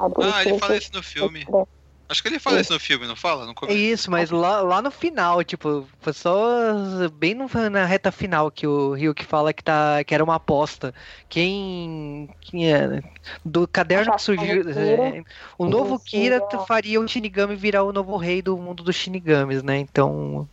[0.00, 1.46] Ah, ele fala isso no filme.
[1.52, 1.64] É,
[2.08, 3.46] Acho que ele fala isso no filme, não fala?
[3.46, 3.78] No É começo.
[3.78, 8.66] isso, mas lá, lá no final, tipo, foi só bem no- na reta final que
[8.66, 10.94] o Ryuk fala que, tá, que era uma aposta.
[11.28, 13.02] Quem, quem é,
[13.44, 15.22] do caderno que surgiu, é,
[15.56, 16.58] o novo Isso, Kira é.
[16.66, 19.78] faria o Shinigami virar o novo rei do mundo dos Shinigamis, né?
[19.78, 20.48] Então,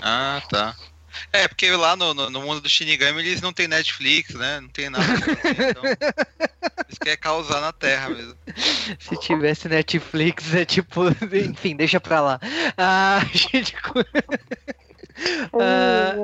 [0.00, 0.74] Ah, tá.
[1.32, 4.60] É, porque lá no, no, no mundo do Shinigami eles não tem Netflix, né?
[4.60, 5.04] Não tem nada.
[5.70, 8.36] então, eles querem causar na Terra mesmo.
[8.98, 11.02] se tivesse Netflix, é tipo,
[11.34, 12.40] enfim, deixa pra lá.
[12.76, 13.74] Ah, gente,
[15.58, 16.14] Ah,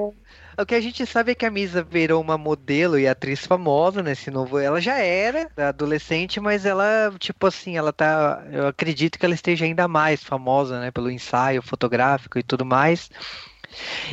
[0.57, 4.03] O que a gente sabe é que a Misa virou uma modelo e atriz famosa
[4.03, 4.59] nesse novo.
[4.59, 8.45] Ela já era adolescente, mas ela, tipo assim, ela tá.
[8.53, 10.91] Eu acredito que ela esteja ainda mais famosa, né?
[10.93, 13.11] Pelo ensaio fotográfico e tudo mais.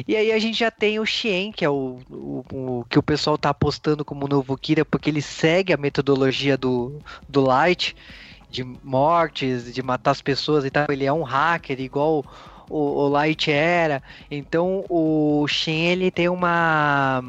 [0.08, 3.04] E aí a gente já tem o Xien, que é o, o, o que o
[3.04, 7.96] pessoal tá apostando como novo Kira, porque ele segue a metodologia do, do Light,
[8.50, 10.86] de mortes, de matar as pessoas e tal.
[10.90, 12.26] Ele é um hacker, igual
[12.70, 14.02] o, o Light era.
[14.30, 17.24] Então o Shen ele tem uma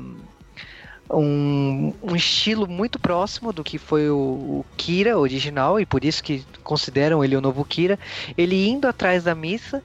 [1.11, 6.23] um, um estilo muito próximo do que foi o, o Kira original e por isso
[6.23, 7.99] que consideram ele o novo Kira.
[8.37, 9.83] Ele indo atrás da missa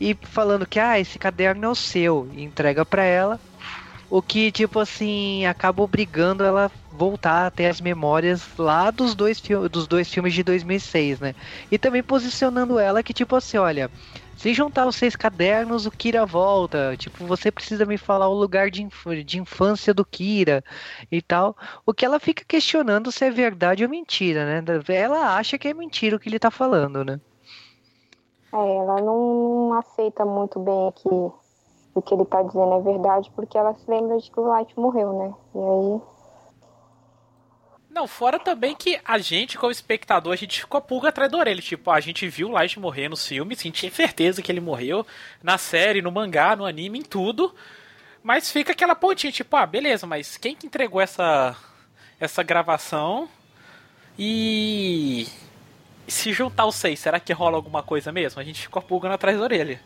[0.00, 3.40] e falando que ah, esse caderno é o seu e entrega para ela.
[4.08, 9.40] O que, tipo assim, acaba obrigando ela voltar a ter as memórias lá dos dois,
[9.70, 11.34] dos dois filmes de 2006, né?
[11.70, 13.90] E também posicionando ela que, tipo assim, olha,
[14.34, 16.96] se juntar os seis cadernos, o Kira volta.
[16.96, 20.62] Tipo, você precisa me falar o lugar de, inf- de infância do Kira
[21.10, 21.56] e tal.
[21.84, 24.74] O que ela fica questionando se é verdade ou mentira, né?
[24.88, 27.20] Ela acha que é mentira o que ele tá falando, né?
[28.56, 33.30] É, ela não, não aceita muito bem que o que ele tá dizendo é verdade,
[33.34, 35.34] porque ela se lembra de que o Light morreu, né?
[35.54, 36.00] E aí.
[37.90, 41.38] Não, fora também que a gente, como espectador, a gente ficou a pulga atrás da
[41.38, 41.60] orelha.
[41.60, 45.06] Tipo, a gente viu o Light morrer no filme, tinha certeza que ele morreu.
[45.42, 47.54] Na série, no mangá, no anime, em tudo.
[48.22, 51.56] Mas fica aquela pontinha, tipo, ah, beleza, mas quem que entregou essa,
[52.18, 53.28] essa gravação?
[54.18, 55.26] E.
[56.08, 58.40] Se juntar os seis, será que rola alguma coisa mesmo?
[58.40, 59.84] A gente ficou a pulga atrás da orelha.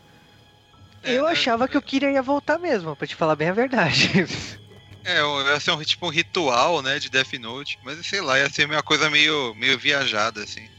[1.03, 4.09] Eu É, achava que o Kira ia voltar mesmo, pra te falar bem a verdade.
[5.03, 8.49] É, ia ser um, tipo um ritual, né, de Death Note, mas sei lá, ia
[8.49, 10.69] ser uma coisa meio, meio viajada, assim.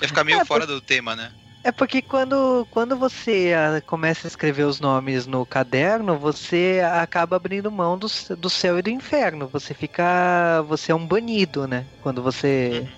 [0.00, 1.34] Ia ficar meio É, fora do tema, né?
[1.64, 7.36] É porque quando, quando você ah, começa a escrever os nomes no caderno, você acaba
[7.36, 9.48] abrindo mão do, do céu e do inferno.
[9.48, 10.62] Você fica.
[10.66, 11.88] Você é um banido, né?
[12.00, 12.92] Quando você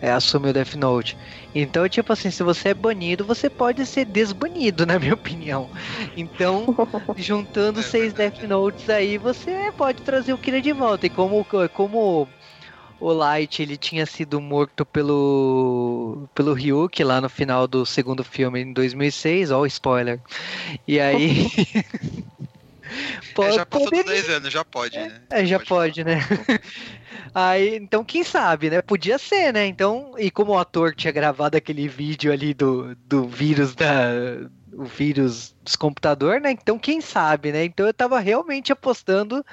[0.00, 1.16] é, assume o Death Note.
[1.54, 5.70] Então, tipo assim, se você é banido, você pode ser desbanido, na minha opinião.
[6.16, 6.66] Então,
[7.16, 8.12] juntando É seis.
[8.12, 11.06] Death Notes aí, você pode trazer o Kira de volta.
[11.06, 12.28] E como, como
[13.00, 18.60] o Light ele tinha sido morto pelo pelo Ryuk lá no final do segundo filme
[18.60, 20.20] em 2006, ó, o spoiler.
[20.86, 21.46] E aí
[23.40, 25.20] É, já passou dos poderia- 10 anos, já pode, né?
[25.30, 26.18] é, já pode, né?
[27.34, 28.82] Aí, então quem sabe, né?
[28.82, 29.66] Podia ser, né?
[29.66, 34.10] Então, e como o ator tinha gravado aquele vídeo ali do, do vírus da
[34.72, 36.50] o vírus dos computador, né?
[36.52, 37.64] Então quem sabe, né?
[37.64, 39.44] Então eu tava realmente apostando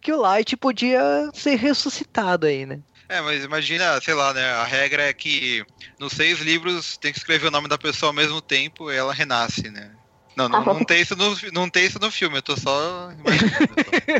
[0.00, 1.00] que o Light podia
[1.34, 2.80] ser ressuscitado aí, né?
[3.08, 4.44] É, mas imagina, sei lá, né?
[4.52, 5.62] A regra é que
[6.00, 9.12] nos seis livros tem que escrever o nome da pessoa ao mesmo tempo e ela
[9.12, 9.92] renasce, né?
[10.36, 13.74] Não, não, não tem isso no, não tem isso no filme, eu tô só imaginando.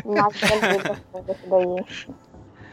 [0.05, 1.85] Nada a ver com isso daí.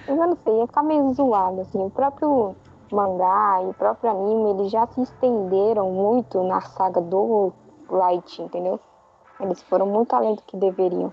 [0.06, 1.78] Mas eu não sei, ia ficar meio zoado, assim.
[1.78, 2.56] O próprio
[2.92, 7.52] mangá e o próprio anime, eles já se estenderam muito na saga do
[7.88, 8.78] Light, entendeu?
[9.40, 11.12] Eles foram muito além do que deveriam.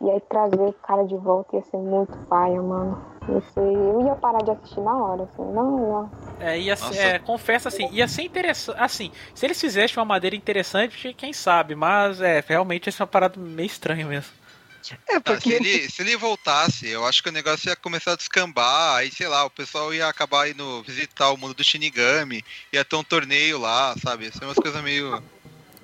[0.00, 3.15] E aí trazer o cara de volta ia ser muito paia, mano.
[3.26, 5.52] Ser- Eu ia parar de assistir na hora, assim.
[5.52, 6.10] Não, não.
[6.38, 7.00] É, ia ser, Nossa.
[7.00, 8.78] é, confesso assim, ia ser interessante.
[8.78, 13.08] Assim, se eles fizessem uma madeira interessante, quem sabe, mas é, realmente essa é uma
[13.08, 14.30] parada meio estranha mesmo.
[15.08, 18.16] É se, porque ele, se ele voltasse, eu acho que o negócio ia começar a
[18.16, 22.84] descambar, aí sei lá, o pessoal ia acabar indo visitar o mundo do Shinigami, ia
[22.84, 24.30] ter um torneio lá, sabe?
[24.30, 25.22] Ser umas coisas meio.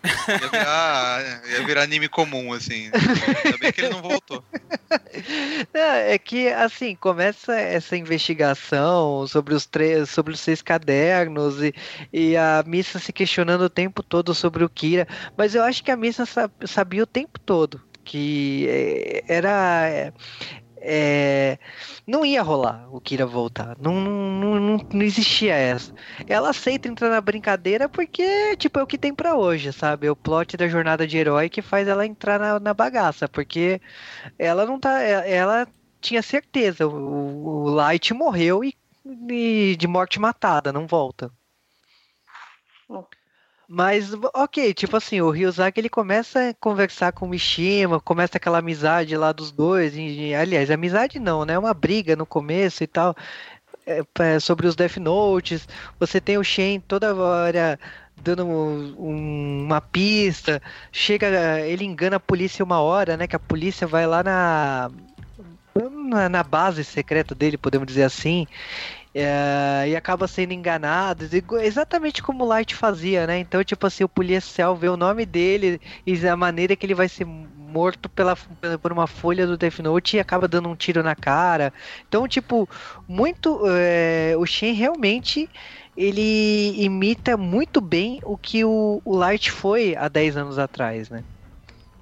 [0.04, 2.90] Ia virar, ia virar anime comum, assim.
[3.44, 4.42] Ainda bem que ele não voltou.
[5.72, 11.74] Não, é que assim começa essa investigação sobre os três, sobre os seis cadernos e,
[12.12, 15.90] e a Missa se questionando o tempo todo sobre o Kira, mas eu acho que
[15.90, 20.12] a Missa sa- sabia o tempo todo que é, era
[20.84, 21.58] é, é,
[22.06, 25.94] não ia rolar o Kira voltar, não, não, não, não existia essa.
[26.26, 30.06] Ela aceita entrar na brincadeira porque tipo é o que tem pra hoje, sabe?
[30.06, 33.80] É o plot da jornada de herói que faz ela entrar na, na bagaça, porque
[34.38, 35.02] ela não tá.
[35.04, 35.66] e- Ela
[36.00, 36.86] tinha certeza.
[36.86, 38.74] O, o Light morreu e,
[39.30, 41.30] e de morte matada, não volta.
[42.88, 43.04] Hum.
[43.74, 48.58] Mas, ok, tipo assim, o Ryuzaki ele começa a conversar com o Mishima, começa aquela
[48.58, 49.94] amizade lá dos dois.
[49.96, 51.58] E, aliás, amizade não, né?
[51.58, 53.16] Uma briga no começo e tal.
[53.86, 55.66] É, sobre os Death Notes.
[55.98, 57.80] Você tem o Shen toda hora
[58.14, 60.60] dando um, uma pista.
[60.92, 63.26] Chega, ele engana a polícia uma hora, né?
[63.26, 64.90] Que a polícia vai lá na,
[66.30, 68.46] na base secreta dele, podemos dizer assim.
[69.14, 71.28] É, e acaba sendo enganado,
[71.62, 73.38] exatamente como o Light fazia, né?
[73.38, 77.08] Então, tipo assim, o policial vê o nome dele e a maneira que ele vai
[77.08, 78.36] ser morto pela,
[78.80, 81.72] por uma folha do Death Note e acaba dando um tiro na cara.
[82.08, 82.68] Então, tipo,
[83.08, 83.62] muito.
[83.66, 85.48] É, o Shen realmente
[85.96, 91.24] ele imita muito bem o que o, o Light foi há 10 anos atrás, né?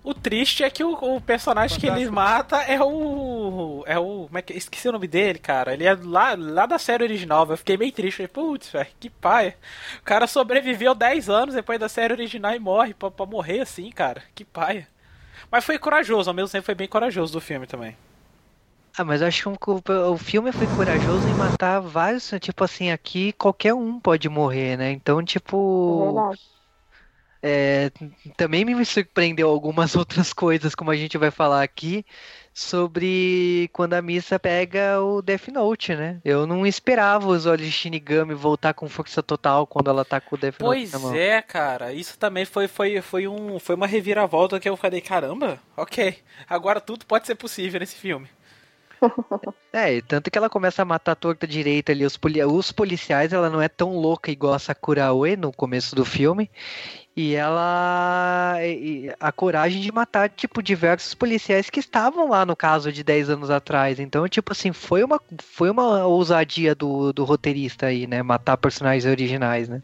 [0.02, 1.94] O triste é que o, o personagem Fantástico.
[1.94, 3.84] que ele mata é o.
[3.86, 4.24] É o.
[4.26, 4.54] Como é que.
[4.54, 5.74] Esqueci o nome dele, cara.
[5.74, 7.46] Ele é lá, lá da série original.
[7.48, 8.26] Eu fiquei meio triste.
[8.26, 9.54] Putz, velho, que pai.
[9.98, 13.90] O cara sobreviveu 10 anos depois da série original e morre pra, pra morrer assim,
[13.90, 14.22] cara.
[14.34, 14.86] Que pai.
[15.50, 17.96] Mas foi corajoso, ao mesmo tempo foi bem corajoso do filme também.
[18.96, 19.82] Ah, mas eu acho que o,
[20.12, 22.30] o filme foi corajoso em matar vários.
[22.40, 24.92] Tipo assim, aqui qualquer um pode morrer, né?
[24.92, 26.00] Então, tipo.
[26.02, 26.59] É verdade
[27.42, 27.90] é,
[28.36, 32.04] também me surpreendeu algumas outras coisas, como a gente vai falar aqui,
[32.52, 36.20] sobre quando a missa pega o Death Note, né?
[36.24, 40.34] Eu não esperava os olhos de Shinigami voltar com força total quando ela tá com
[40.34, 41.14] o Death Note pois na mão.
[41.14, 41.92] é, cara.
[41.92, 46.18] Isso também foi, foi, foi, um, foi uma reviravolta que eu falei, caramba, ok.
[46.48, 48.28] Agora tudo pode ser possível nesse filme.
[49.72, 53.32] É, tanto que ela começa a matar a torta direita ali, os, poli os policiais,
[53.32, 56.50] ela não é tão louca igual a Sakura Ue no começo do filme.
[57.16, 58.56] E ela.
[58.62, 63.30] E a coragem de matar, tipo, diversos policiais que estavam lá no caso de 10
[63.30, 64.00] anos atrás.
[64.00, 68.22] Então, tipo assim, foi uma, foi uma ousadia do, do roteirista aí, né?
[68.22, 69.82] Matar personagens originais, né?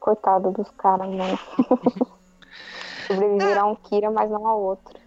[0.00, 1.38] Coitado dos caras, né?
[3.06, 5.01] Sobreviveram a um Kira, mas não ao outro.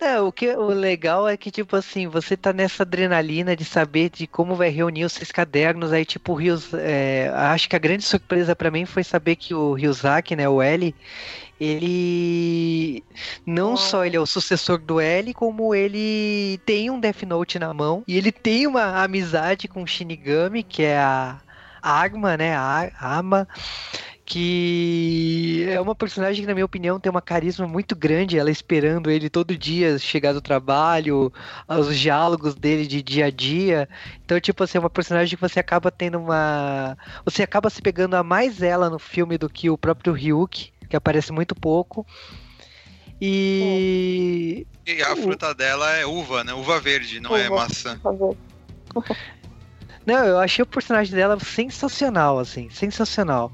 [0.00, 4.08] É, o que o legal é que, tipo assim, você tá nessa adrenalina de saber
[4.08, 6.72] de como vai reunir os seus cadernos, aí, tipo, o Rios.
[6.72, 10.62] É, acho que a grande surpresa para mim foi saber que o Ryuzaki, né, o
[10.62, 10.94] L,
[11.60, 13.04] ele
[13.44, 17.74] não só ele é o sucessor do L, como ele tem um Death Note na
[17.74, 21.38] mão e ele tem uma amizade com o Shinigami, que é a
[21.82, 23.46] Arma, né, a Ama
[24.30, 28.38] que é uma personagem que, na minha opinião, tem uma carisma muito grande.
[28.38, 31.32] Ela esperando ele todo dia chegar do trabalho,
[31.68, 33.88] os diálogos dele de dia a dia.
[34.24, 36.96] Então, tipo assim, é uma personagem que você acaba tendo uma.
[37.24, 40.96] Você acaba se pegando a mais ela no filme do que o próprio Ryuk, que
[40.96, 42.06] aparece muito pouco.
[43.20, 44.64] E.
[44.86, 46.54] E a fruta dela é uva, né?
[46.54, 47.54] Uva verde, não é uva.
[47.56, 48.00] é maçã.
[50.06, 53.52] Não, eu achei o personagem dela sensacional, assim, sensacional.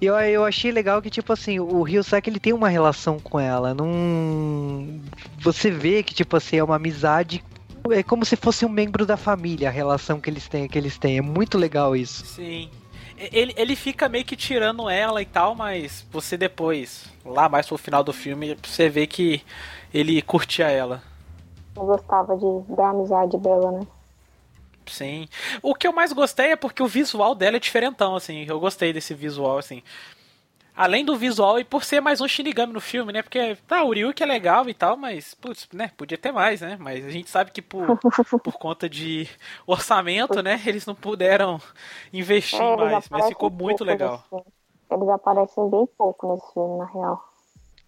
[0.00, 3.38] E eu, eu achei legal que, tipo assim, o Ryusaki ele tem uma relação com
[3.38, 3.74] ela.
[3.74, 5.00] Não.
[5.40, 7.44] Você vê que, tipo assim, é uma amizade.
[7.90, 10.98] É como se fosse um membro da família a relação que eles têm, que eles
[10.98, 11.18] têm.
[11.18, 12.24] É muito legal isso.
[12.26, 12.70] Sim.
[13.16, 17.76] Ele, ele fica meio que tirando ela e tal, mas você depois, lá mais pro
[17.76, 19.42] final do filme, você vê que
[19.92, 21.02] ele curtia ela.
[21.76, 23.86] Eu gostava de, da amizade dela, né?
[24.88, 25.28] Sim.
[25.62, 28.44] O que eu mais gostei é porque o visual dela é diferentão, assim.
[28.48, 29.82] Eu gostei desse visual, assim.
[30.78, 33.20] Além do visual e por ser mais um Shinigami no filme, né?
[33.20, 35.90] Porque, tá, o Ryuk é legal e tal, mas, putz, né?
[35.96, 36.76] Podia ter mais, né?
[36.78, 37.98] Mas a gente sabe que por,
[38.40, 39.28] por conta de
[39.66, 40.62] orçamento, né?
[40.64, 41.60] Eles não puderam
[42.12, 44.24] investir é, mais, mas ficou muito legal.
[44.88, 47.28] Eles aparecem bem pouco nesse filme, na real.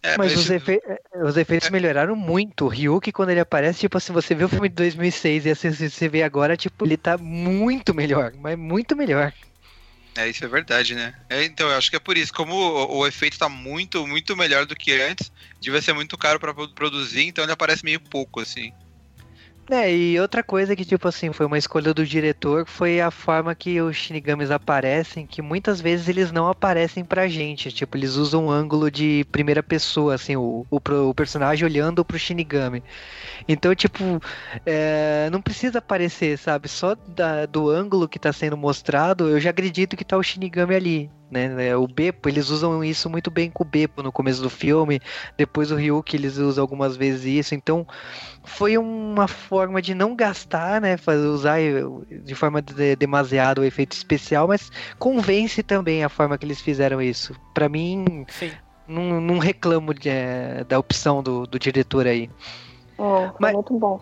[0.02, 0.80] É, mas, os, efe...
[1.22, 1.70] os, efeitos é.
[1.70, 2.64] melhoraram muito.
[2.64, 5.70] O Ryuk, quando ele aparece, tipo assim, você vê o filme de 2006 e assim,
[5.70, 9.32] você vê agora, tipo, ele tá muito melhor, mas muito melhor.
[10.16, 11.14] É, isso é verdade, né?
[11.28, 12.32] É, então, eu acho que é por isso.
[12.32, 16.40] Como o, o, efeito tá muito, muito melhor do que antes, devia ser muito caro
[16.40, 18.72] para produzir, então ele aparece meio pouco, assim.
[19.72, 23.54] É, e outra coisa que, tipo assim, foi uma escolha do diretor foi a forma
[23.54, 27.70] que os Shinigamis aparecem, que muitas vezes eles não aparecem pra gente.
[27.70, 32.18] Tipo, eles usam um ângulo de primeira pessoa, assim, o, o, o personagem olhando pro
[32.18, 32.82] Shinigami.
[33.46, 34.20] Então, tipo,
[34.66, 36.68] é, não precisa aparecer, sabe?
[36.68, 40.74] Só da, do ângulo que tá sendo mostrado, eu já acredito que tá o Shinigami
[40.74, 41.68] ali né?
[41.68, 45.00] É, o Beppo, eles usam isso muito bem com o Beppo no começo do filme,
[45.36, 47.86] depois o Ryuk eles usam algumas vezes isso, então
[48.44, 50.96] foi uma forma de não gastar, né?
[51.32, 51.58] Usar
[52.10, 57.00] de forma de, demasiado o efeito especial, mas convence também a forma que eles fizeram
[57.00, 57.34] isso.
[57.54, 58.26] Para mim,
[58.88, 62.30] não, não, reclamo de, é, da opção do, do diretor aí.
[62.94, 64.00] É, foi mas, muito bom.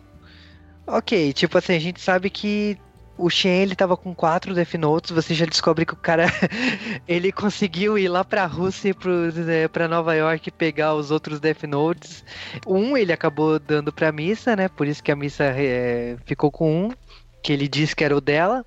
[0.87, 2.79] Ok, tipo assim, a gente sabe que
[3.19, 6.27] o Shen ele tava com quatro Death Notes, você já descobre que o cara
[7.07, 11.65] ele conseguiu ir lá pra Rússia e é, pra Nova York pegar os outros Death
[11.65, 12.25] Notes.
[12.67, 14.69] Um ele acabou dando pra missa, né?
[14.69, 16.91] Por isso que a missa é, ficou com um,
[17.43, 18.65] que ele disse que era o dela.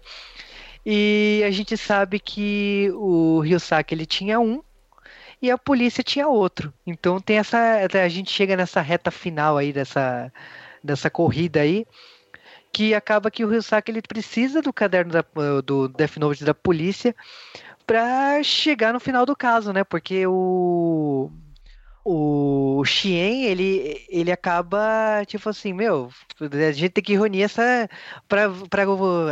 [0.85, 4.61] E a gente sabe que o Ryusaki ele tinha um
[5.41, 6.73] e a polícia tinha outro.
[6.85, 7.57] Então tem essa
[8.03, 10.31] a gente chega nessa reta final aí dessa
[10.83, 11.85] dessa corrida aí
[12.71, 15.23] que acaba que o Ryusaki ele precisa do caderno da,
[15.63, 17.15] do Death Note da polícia
[17.85, 19.83] para chegar no final do caso, né?
[19.83, 21.31] Porque o
[22.03, 26.09] o Xien, ele, ele acaba, tipo assim, meu,
[26.39, 27.87] a gente tem que reunir essa
[28.27, 28.49] pra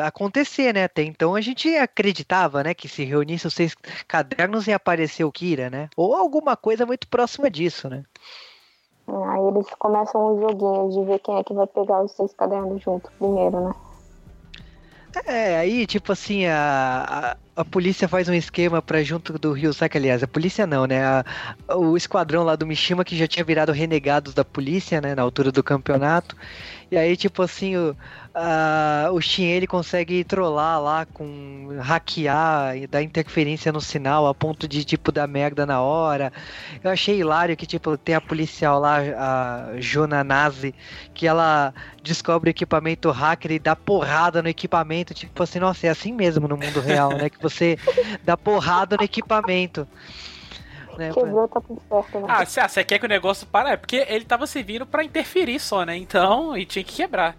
[0.05, 0.83] acontecer, né?
[0.83, 3.75] Até então a gente acreditava, né, que se reunisse os seis
[4.07, 5.89] cadernos ia aparecer o Kira, né?
[5.95, 8.03] Ou alguma coisa muito próxima disso, né?
[9.27, 12.81] Aí eles começam os joguinhos de ver quem é que vai pegar os seis cadernos
[12.81, 13.71] junto primeiro, né?
[15.25, 19.73] É, aí, tipo assim, a, a, a polícia faz um esquema pra junto do Rio
[19.73, 21.03] Saca, aliás, a polícia não, né?
[21.03, 21.25] A,
[21.75, 25.51] o esquadrão lá do Mishima que já tinha virado renegados da polícia, né, na altura
[25.51, 26.37] do campeonato.
[26.91, 27.95] E aí, tipo assim, o,
[28.39, 34.33] a, o Shin ele consegue trollar lá com hackear e dar interferência no sinal a
[34.33, 36.31] ponto de tipo dar merda na hora.
[36.81, 40.73] Eu achei hilário que tipo tem a policial lá, a Jona Nazi,
[41.13, 45.89] que ela descobre o equipamento hacker e dá porrada no equipamento, tipo assim, nossa, é
[45.89, 47.29] assim mesmo no mundo real, né?
[47.29, 47.77] Que você
[48.23, 49.85] dá porrada no equipamento.
[50.97, 52.25] Né, Quebrou, tá tudo certo, né?
[52.27, 53.69] Ah, você quer que o negócio pare?
[53.69, 55.95] É porque ele tava servindo para interferir só, né?
[55.95, 57.35] Então, e tinha que quebrar.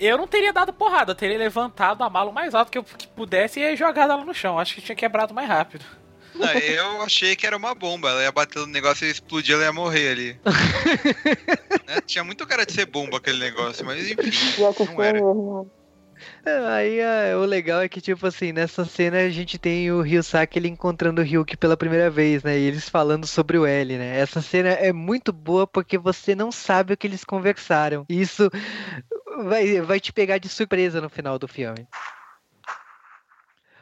[0.00, 2.84] Eu não teria dado porrada, eu teria levantado a mala o mais alto que eu
[3.14, 4.58] pudesse e jogado ela no chão.
[4.58, 5.84] Acho que tinha quebrado mais rápido.
[6.34, 8.08] Não, eu achei que era uma bomba.
[8.08, 10.40] Ela ia bater no negócio e explodir, ela ia morrer ali.
[11.86, 12.00] né?
[12.06, 14.30] Tinha muito cara de ser bomba aquele negócio, mas enfim,
[14.94, 15.20] não era.
[16.74, 20.58] Aí é, o legal é que, tipo assim, nessa cena a gente tem o Ryusaki
[20.58, 22.58] ele encontrando o Ryuki pela primeira vez, né?
[22.58, 24.18] E eles falando sobre o L, né?
[24.18, 28.04] Essa cena é muito boa porque você não sabe o que eles conversaram.
[28.08, 28.50] Isso
[29.44, 31.86] vai, vai te pegar de surpresa no final do filme.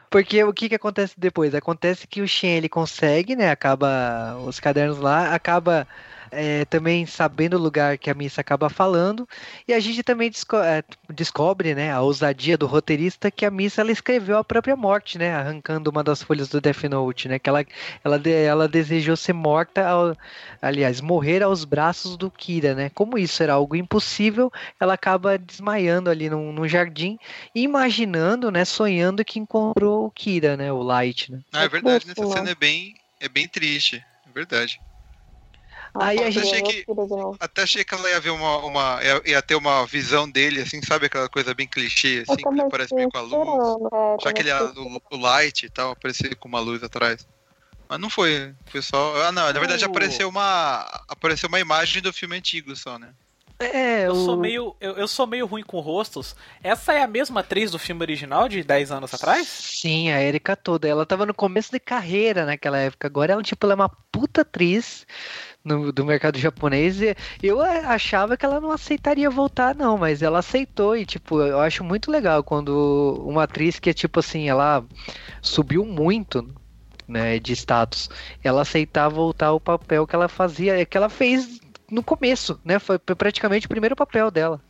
[0.09, 1.53] Porque o que, que acontece depois?
[1.53, 3.51] Acontece que o Shen ele consegue, né?
[3.51, 5.87] Acaba os cadernos lá, acaba
[6.31, 9.27] é, também sabendo o lugar que a missa acaba falando,
[9.67, 13.81] e a gente também desco é, descobre, né, a ousadia do roteirista que a missa
[13.81, 17.49] ela escreveu a própria morte, né, arrancando uma das folhas do Death Note, né, que
[17.49, 17.65] ela,
[18.03, 20.15] ela, ela desejou ser morta, ao,
[20.61, 26.09] aliás, morrer aos braços do Kira, né, como isso era algo impossível, ela acaba desmaiando
[26.09, 27.17] ali num, num jardim,
[27.53, 31.39] imaginando, né, sonhando que encontrou o Kira, né, o Light, né.
[31.51, 34.79] Ah, é verdade, nessa cena é bem, é bem triste, é verdade.
[35.93, 36.45] Aí a gente...
[36.45, 36.85] achei que,
[37.39, 40.81] até achei que ela ia ver uma, uma ia, ia, ter uma visão dele, assim,
[40.81, 43.91] sabe aquela coisa bem clichê, assim, que aparece meio com a luz.
[43.91, 47.27] É, Já que ele o, o light e tal, aparecia com uma luz atrás.
[47.87, 49.23] Mas não foi, foi só.
[49.23, 53.09] Ah, não, na verdade apareceu uma apareceu uma imagem do filme antigo só, né?
[53.61, 54.25] É, eu, o...
[54.25, 56.33] sou meio, eu, eu, sou meio ruim com rostos.
[56.63, 59.47] Essa é a mesma atriz do filme original de 10 anos atrás?
[59.47, 60.87] Sim, a Erika toda.
[60.87, 63.07] Ela tava no começo de carreira naquela época.
[63.07, 65.05] Agora ela, tipo, ela é uma puta atriz
[65.63, 67.01] no, do mercado japonês.
[67.01, 70.95] E eu achava que ela não aceitaria voltar, não, mas ela aceitou.
[70.95, 74.83] E, tipo, eu acho muito legal quando uma atriz que é tipo assim, ela
[75.41, 76.47] subiu muito.
[77.07, 78.07] Né, de status,
[78.43, 82.77] ela aceitar voltar o papel que ela fazia, que ela fez no começo, né?
[82.77, 84.61] Foi praticamente o primeiro papel dela.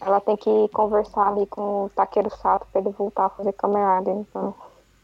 [0.00, 4.10] Ela tem que conversar ali com o Takeru Sato pra ele voltar a fazer caminhada,
[4.10, 4.54] então.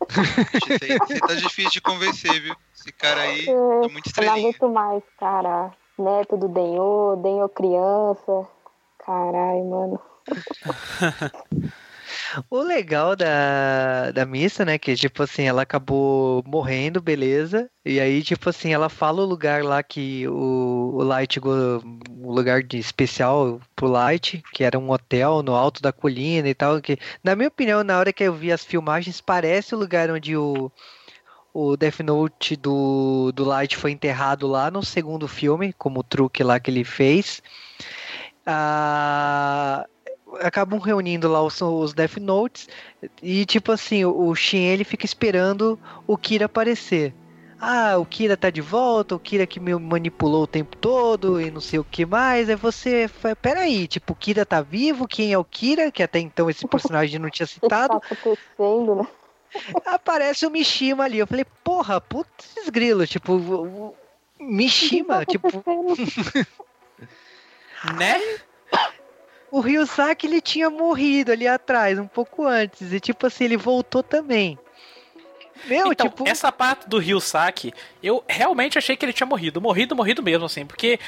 [1.08, 2.54] Você tá difícil de convencer, viu?
[2.80, 4.36] Esse cara aí é, tá muito estrelinha.
[4.36, 5.72] Eu não aguento mais, cara.
[5.98, 8.48] Neto do Denho, Denho criança.
[9.04, 10.00] Caralho, mano.
[12.48, 18.22] O legal da, da missa, né, que tipo assim, ela acabou morrendo, beleza, e aí
[18.22, 23.60] tipo assim, ela fala o lugar lá que o, o Light, o lugar de especial
[23.74, 27.48] pro Light, que era um hotel no alto da colina e tal, que na minha
[27.48, 30.70] opinião, na hora que eu vi as filmagens, parece o lugar onde o
[31.52, 36.42] o Death Note do, do Light foi enterrado lá no segundo filme, como o truque
[36.42, 37.42] lá que ele fez.
[38.46, 39.86] Ah,
[40.40, 42.68] acabam reunindo lá os, os Death Notes
[43.22, 47.14] e tipo assim, o, o Shin ele fica esperando o Kira aparecer.
[47.62, 51.50] Ah, o Kira tá de volta, o Kira que me manipulou o tempo todo e
[51.50, 52.48] não sei o que mais.
[52.48, 53.06] Aí você,
[53.42, 55.06] peraí, tipo, o Kira tá vivo?
[55.06, 55.92] Quem é o Kira?
[55.92, 58.00] Que até então esse personagem não tinha citado.
[58.00, 59.06] tá acontecendo, né?
[59.86, 61.18] Aparece o Mishima ali.
[61.18, 63.94] Eu falei, porra, putz grilo, tipo, o,
[64.38, 65.48] Mishima, tá tipo.
[67.96, 68.20] né?
[69.50, 72.92] o Ryusaki ele tinha morrido ali atrás, um pouco antes.
[72.92, 74.58] E tipo assim, ele voltou também.
[75.66, 76.28] Meu, então, tipo.
[76.28, 79.60] essa parte do Ryusaki, eu realmente achei que ele tinha morrido.
[79.60, 80.64] Morrido, morrido mesmo, assim.
[80.64, 80.98] Porque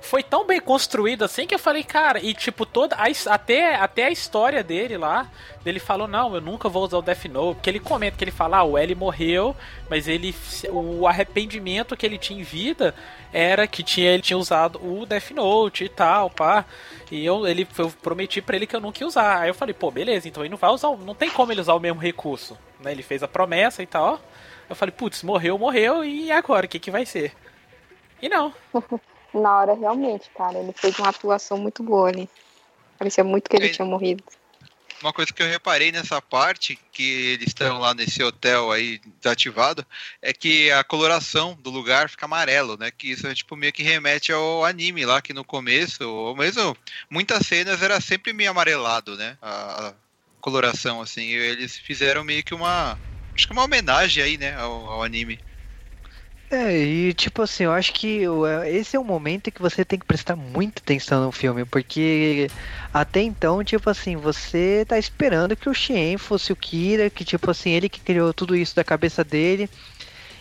[0.00, 4.06] foi tão bem construído assim que eu falei, cara, e tipo, toda a, até, até
[4.06, 5.30] a história dele lá,
[5.64, 8.30] ele falou, não, eu nunca vou usar o Death Note, porque ele comenta que ele
[8.30, 9.54] fala, ah, o L morreu,
[9.90, 10.34] mas ele
[10.70, 12.94] o arrependimento que ele tinha em vida
[13.32, 16.64] era que tinha, ele tinha usado o Death Note e tal, pá.
[17.10, 19.40] E eu, ele, eu prometi para ele que eu nunca ia usar.
[19.40, 21.74] Aí eu falei, pô, beleza, então ele não vai usar, não tem como ele usar
[21.74, 22.92] o mesmo recurso, né?
[22.92, 24.20] Ele fez a promessa e tal.
[24.68, 27.32] Eu falei, putz, morreu, morreu, e agora, o que que vai ser?
[28.22, 28.54] E não.
[29.32, 32.28] Na hora, realmente, cara, ele fez uma atuação muito boa ali.
[32.98, 33.70] Parecia muito que ele É.
[33.70, 34.22] tinha morrido.
[35.02, 39.86] Uma coisa que eu reparei nessa parte, que eles estão lá nesse hotel aí desativado,
[40.20, 42.90] é que a coloração do lugar fica amarelo, né?
[42.90, 46.76] Que isso é tipo meio que remete ao anime lá, que no começo, ou mesmo
[47.08, 49.38] muitas cenas era sempre meio amarelado, né?
[49.40, 49.94] A, a
[50.40, 51.28] coloração, assim.
[51.28, 52.98] Eles fizeram meio que uma.
[53.34, 54.54] Acho que uma homenagem aí, né?
[54.56, 55.38] Ao, ao anime.
[56.52, 60.00] É, e tipo assim, eu acho que é, esse é o momento que você tem
[60.00, 62.48] que prestar muita atenção no filme, porque
[62.92, 67.48] até então, tipo assim, você tá esperando que o Shien fosse o Kira, que tipo
[67.48, 69.70] assim, ele que criou tudo isso da cabeça dele.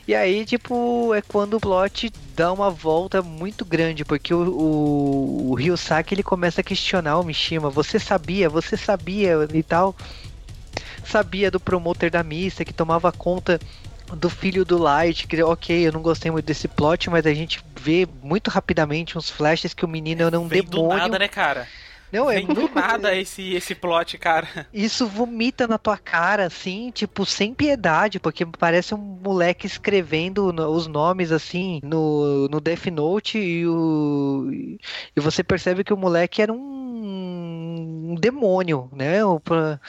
[0.09, 5.51] E aí, tipo, é quando o plot dá uma volta muito grande, porque o, o,
[5.51, 7.69] o Ryusaki ele começa a questionar o Mishima.
[7.69, 9.95] Você sabia, você sabia e tal.
[11.05, 13.59] Sabia do promotor da missa que tomava conta
[14.17, 17.63] do filho do Light, que ok, eu não gostei muito desse plot, mas a gente
[17.79, 20.97] vê muito rapidamente uns flashes que o menino é um Vem do demônio.
[20.97, 21.67] nada, né, cara?
[22.11, 24.67] Não, é muito nada esse, esse plot, cara.
[24.73, 30.87] isso vomita na tua cara, assim, tipo, sem piedade, porque parece um moleque escrevendo os
[30.87, 36.51] nomes, assim, no, no Death Note e, o, e você percebe que o moleque era
[36.53, 39.23] um, um demônio, né?
[39.25, 39.79] O pra-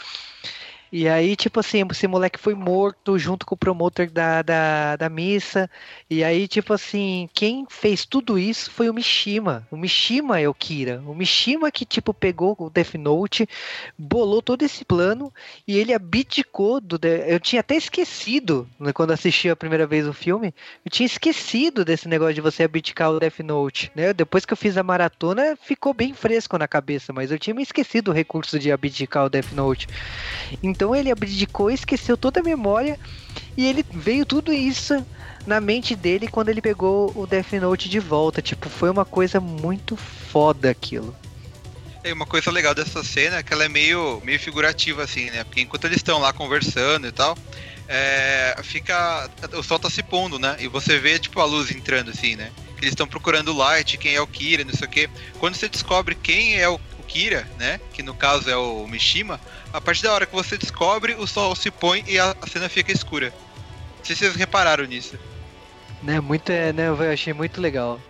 [0.93, 5.09] E aí, tipo assim, esse moleque foi morto junto com o promotor da, da, da
[5.09, 5.71] missa.
[6.09, 9.67] E aí, tipo assim, quem fez tudo isso foi o Mishima.
[9.71, 11.03] O Mishima é o Kira.
[11.07, 13.49] O Mishima que, tipo, pegou o Death Note,
[13.97, 15.33] bolou todo esse plano
[15.67, 16.99] e ele abdicou do.
[17.27, 20.53] Eu tinha até esquecido, né, quando assisti a primeira vez o filme,
[20.85, 23.93] eu tinha esquecido desse negócio de você abdicar o Death Note.
[23.95, 24.13] Né?
[24.13, 27.63] Depois que eu fiz a maratona, ficou bem fresco na cabeça, mas eu tinha me
[27.63, 29.87] esquecido o recurso de abdicar o Death Note.
[30.63, 32.99] Então ele abdicou, esqueceu toda a memória
[33.57, 35.05] e ele veio tudo isso
[35.47, 38.43] na mente dele quando ele pegou o Death Note de volta.
[38.43, 41.15] Tipo, foi uma coisa muito foda aquilo.
[42.03, 45.45] E uma coisa legal dessa cena é que ela é meio, meio figurativa, assim, né?
[45.45, 47.37] Porque enquanto eles estão lá conversando e tal,
[47.87, 49.29] é, fica.
[49.53, 50.57] O sol tá se pondo, né?
[50.61, 52.51] E você vê, tipo, a luz entrando, assim, né?
[52.79, 55.11] Eles estão procurando o Light, quem é o Kira, não sei o quê.
[55.39, 56.81] Quando você descobre quem é o
[57.11, 57.81] Kira, né?
[57.93, 59.41] Que no caso é o Mishima,
[59.73, 62.93] a partir da hora que você descobre, o sol se põe e a, cena fica
[62.93, 63.35] escura.
[63.99, 65.19] Não sei se vocês repararam nisso.
[66.03, 68.01] Né, muito, é, né, eu achei muito legal.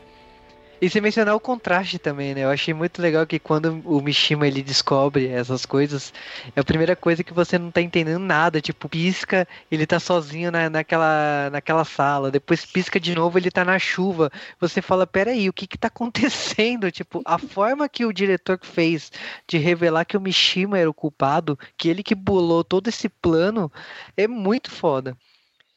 [0.80, 2.44] E você mencionar o contraste também, né?
[2.44, 6.10] Eu achei muito legal que quando o Mishima ele descobre essas coisas,
[6.56, 8.62] é a primeira coisa que você não tá entendendo nada.
[8.62, 12.30] Tipo, pisca, ele tá sozinho na, naquela, naquela sala.
[12.30, 14.32] Depois pisca de novo, ele tá na chuva.
[14.58, 16.90] Você fala, peraí, o que que tá acontecendo?
[17.00, 19.12] Tipo, a forma que o diretor fez
[19.46, 23.70] de revelar que o Mishima era o culpado, que ele que bolou todo esse plano,
[24.16, 25.16] é muito foda.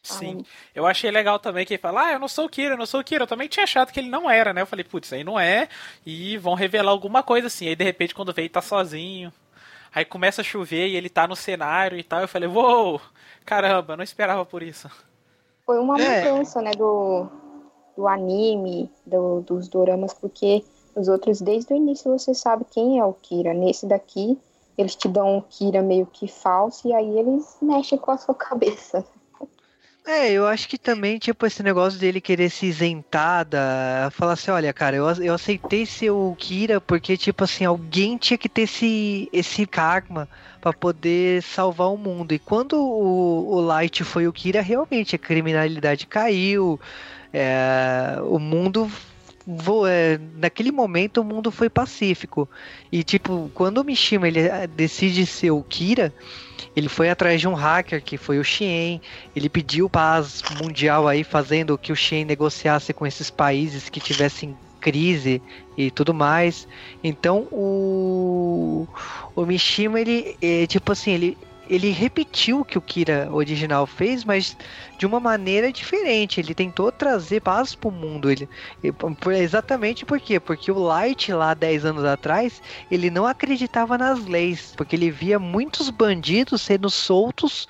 [0.04, 0.46] Sim.
[0.76, 2.86] Eu achei legal também que ele fala, ah, eu não sou o Kira, eu não
[2.86, 3.24] sou o Kira.
[3.24, 4.62] Eu também tinha achado que ele não era, né?
[4.62, 5.70] Eu falei, putz, aí não é.
[6.06, 7.68] E vão revelar alguma coisa assim.
[7.70, 9.32] Aí de repente, quando vem, ele tá sozinho.
[9.96, 12.20] Aí começa a chover e ele tá no cenário e tal.
[12.20, 13.00] Eu falei, uou,
[13.46, 14.90] caramba, não esperava por isso.
[15.66, 16.30] Foi uma É.
[16.30, 17.28] mudança, né, do,
[17.96, 23.06] do anime, do- dos doramas, porque nos outros, desde o início, você sabe quem é
[23.06, 23.54] o Kira.
[23.54, 24.38] Nesse daqui,
[24.78, 28.36] eles te dão um Kira meio que falso e aí eles mexem com a sua
[28.36, 29.06] cabeça.
[30.06, 34.10] É, eu acho que também, tipo, esse negócio dele querer se isentar da.
[34.12, 38.38] Falar assim, olha, cara, eu, eu aceitei ser o Kira porque, tipo assim, alguém tinha
[38.38, 40.28] que ter esse, esse karma
[40.60, 42.34] pra poder salvar o mundo.
[42.34, 46.78] E quando o, o Light foi o Kira, realmente a criminalidade caiu,
[47.32, 48.92] é, o mundo.
[49.88, 52.50] é, naquele momento o mundo foi pacífico.
[52.92, 56.14] E tipo, quando o Mishima ele eh, decide ser o Kira,
[56.76, 59.02] ele foi atrás de um hacker que foi o Xien.
[59.36, 64.56] Ele pediu paz mundial aí, fazendo que o Xien negociasse com esses países que tivessem
[64.80, 65.42] crise
[65.78, 66.68] e tudo mais.
[67.04, 68.88] Então o
[69.36, 71.38] o Mishima ele é, tipo assim, ele
[71.70, 74.58] ele repetiu o que o Kira original fez, mas
[74.98, 76.40] de uma maneira diferente.
[76.40, 78.30] Ele tentou trazer paz pro mundo.
[78.30, 78.48] Ele,
[79.40, 80.40] exatamente por quê?
[80.40, 82.62] Porque o Light lá 10 anos atrás,
[82.92, 87.68] ele não acreditava nas leis, porque ele via muitos bandidos sendo soltos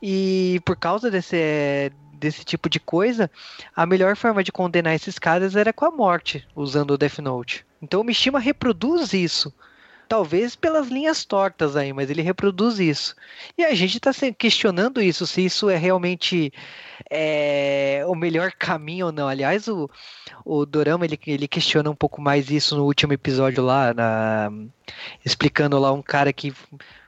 [0.00, 3.30] e por causa desse desse tipo de coisa,
[3.76, 7.64] a melhor forma de condenar esses caras era com a morte, usando o Death Note.
[7.80, 9.54] Então o Mishima reproduz isso.
[10.08, 13.14] Talvez pelas linhas tortas aí, mas ele reproduz isso.
[13.56, 16.52] E a gente está questionando isso, se isso é realmente
[17.10, 19.28] é, o melhor caminho ou não.
[19.28, 19.90] Aliás, o,
[20.44, 24.50] o Dorama ele, ele questiona um pouco mais isso no último episódio lá, na,
[25.24, 26.54] explicando lá um cara que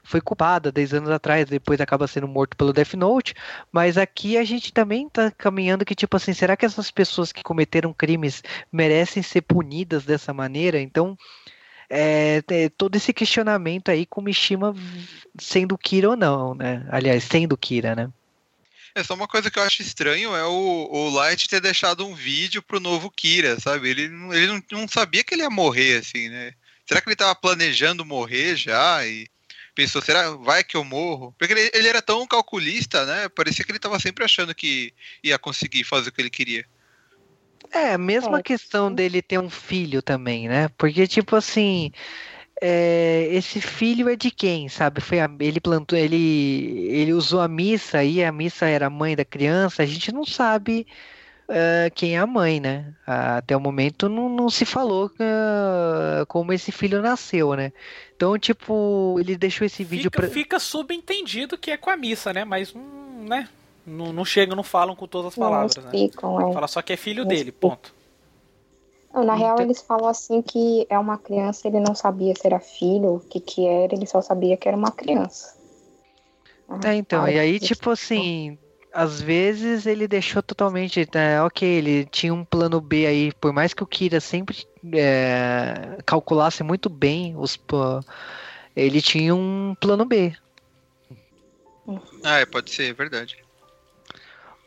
[0.02, 3.34] foi culpada 10 anos atrás, depois acaba sendo morto pelo Death Note,
[3.70, 7.44] mas aqui a gente também tá caminhando que, tipo assim, será que essas pessoas que
[7.44, 8.42] cometeram crimes
[8.72, 10.80] merecem ser punidas dessa maneira?
[10.80, 11.16] Então,
[11.90, 12.40] é,
[12.78, 14.74] todo esse questionamento aí com Mishima
[15.38, 16.86] sendo Kira ou não, né?
[16.90, 18.08] Aliás, sendo Kira, né?
[18.94, 22.14] É só uma coisa que eu acho estranho é o, o Light ter deixado um
[22.14, 23.88] vídeo pro novo Kira, sabe?
[23.88, 26.52] Ele, ele não, não sabia que ele ia morrer, assim, né?
[26.86, 29.06] Será que ele tava planejando morrer já?
[29.06, 29.28] E
[29.74, 31.34] pensou, será vai que eu morro?
[31.38, 33.28] Porque ele, ele era tão calculista, né?
[33.28, 36.64] Parecia que ele estava sempre achando que ia conseguir fazer o que ele queria.
[37.72, 38.42] É, a mesma é.
[38.42, 40.68] questão dele ter um filho também, né?
[40.76, 41.92] Porque, tipo assim,
[42.60, 45.00] é, esse filho é de quem, sabe?
[45.00, 49.16] Foi a, ele plantou, ele, ele usou a missa e a missa era a mãe
[49.16, 49.82] da criança.
[49.82, 50.86] A gente não sabe
[51.48, 52.92] uh, quem é a mãe, né?
[53.06, 57.72] Até o momento não, não se falou uh, como esse filho nasceu, né?
[58.14, 60.28] Então, tipo, ele deixou esse vídeo fica, pra...
[60.28, 62.44] Fica subentendido que é com a missa, né?
[62.44, 63.48] Mas, hum, né?
[63.86, 66.50] Não, não chegam, não falam com todas as palavras, não explicam, né?
[66.50, 66.52] É.
[66.52, 67.70] Fala só que é filho não dele, explicam.
[67.70, 67.94] ponto.
[69.12, 72.60] Não, na real, eles falam assim que é uma criança, ele não sabia se era
[72.60, 75.58] filho, o que que era, ele só sabia que era uma criança.
[76.84, 78.56] É, então, e aí, tipo assim,
[78.92, 81.08] às vezes ele deixou totalmente.
[81.12, 85.98] Né, ok, ele tinha um plano B aí, por mais que o Kira sempre é,
[86.06, 87.58] calculasse muito bem os.
[88.76, 90.32] Ele tinha um plano B.
[92.22, 93.39] Ah, é, pode ser, é verdade.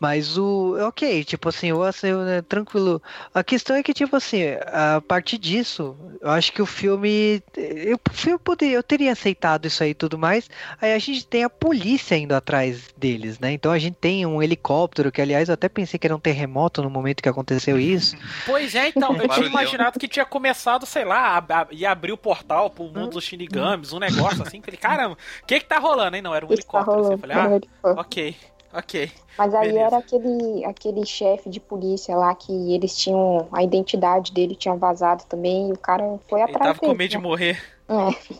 [0.03, 0.75] Mas o.
[0.85, 3.01] Ok, tipo assim, eu assim, né, tranquilo.
[3.33, 7.41] A questão é que, tipo assim, a partir disso, eu acho que o filme.
[7.55, 7.97] Eu,
[8.27, 10.49] eu, poderia, eu teria aceitado isso aí e tudo mais.
[10.81, 13.53] Aí a gente tem a polícia indo atrás deles, né?
[13.53, 16.83] Então a gente tem um helicóptero, que aliás eu até pensei que era um terremoto
[16.83, 18.17] no momento que aconteceu isso.
[18.45, 22.11] Pois é, então, eu tinha imaginado que tinha começado, sei lá, a, a, ia abrir
[22.11, 24.61] o portal pro mundo dos Shinigamis, um negócio assim.
[24.61, 26.21] Falei, caramba, o que que tá rolando, hein?
[26.21, 26.99] Não, era um helicóptero.
[26.99, 28.35] Assim, eu falei, ah, ok.
[28.73, 29.11] Ok.
[29.37, 29.85] Mas aí beleza.
[29.85, 33.47] era aquele, aquele chefe de polícia lá que eles tinham.
[33.51, 36.65] A identidade dele tinha vazado também e o cara foi atrás.
[36.65, 37.07] Ele tava com medo né?
[37.07, 37.63] de morrer.
[37.87, 38.33] É.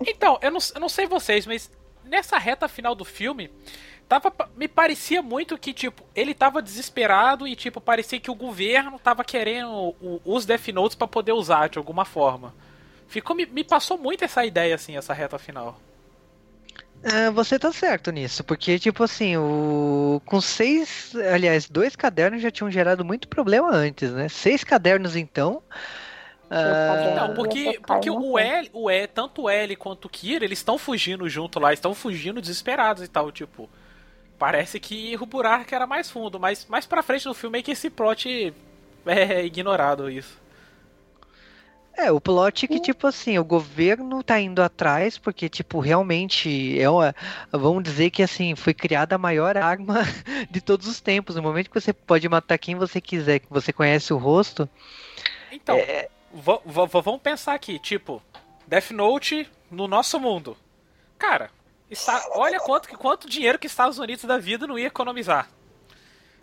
[0.06, 1.70] Então, eu não, eu não sei vocês, mas
[2.04, 3.50] nessa reta final do filme.
[4.08, 8.98] Tava, me parecia muito que, tipo, ele tava desesperado e, tipo, parecia que o governo
[8.98, 12.52] tava querendo o, os Death Notes pra poder usar de alguma forma.
[13.06, 15.78] Ficou, me, me passou muito essa ideia, assim, essa reta final.
[17.02, 20.20] É, você tá certo nisso, porque, tipo assim, o...
[20.26, 24.28] com seis, aliás, dois cadernos já tinham gerado muito problema antes, né?
[24.28, 25.62] Seis cadernos, então.
[26.50, 27.14] Uh...
[27.14, 30.76] Não, porque, porque o L, o L, tanto o L quanto o Kira, eles estão
[30.76, 33.68] fugindo junto lá, estão fugindo desesperados e tal, tipo.
[34.38, 37.72] Parece que o buraco era mais fundo, mas mais pra frente no filme é que
[37.72, 38.54] esse plot
[39.06, 40.40] é ignorado isso.
[42.00, 46.88] É, o plot que, tipo assim, o governo tá indo atrás, porque, tipo, realmente é
[46.88, 47.14] uma.
[47.52, 50.00] Vamos dizer que assim, foi criada a maior arma
[50.50, 51.36] de todos os tempos.
[51.36, 54.66] No momento que você pode matar quem você quiser, que você conhece o rosto.
[55.52, 56.08] Então, é...
[56.32, 58.22] vamos pensar aqui, tipo,
[58.66, 60.56] Death Note no nosso mundo.
[61.18, 61.50] Cara,
[61.90, 65.50] está, olha quanto, quanto dinheiro que Estados Unidos da vida não ia economizar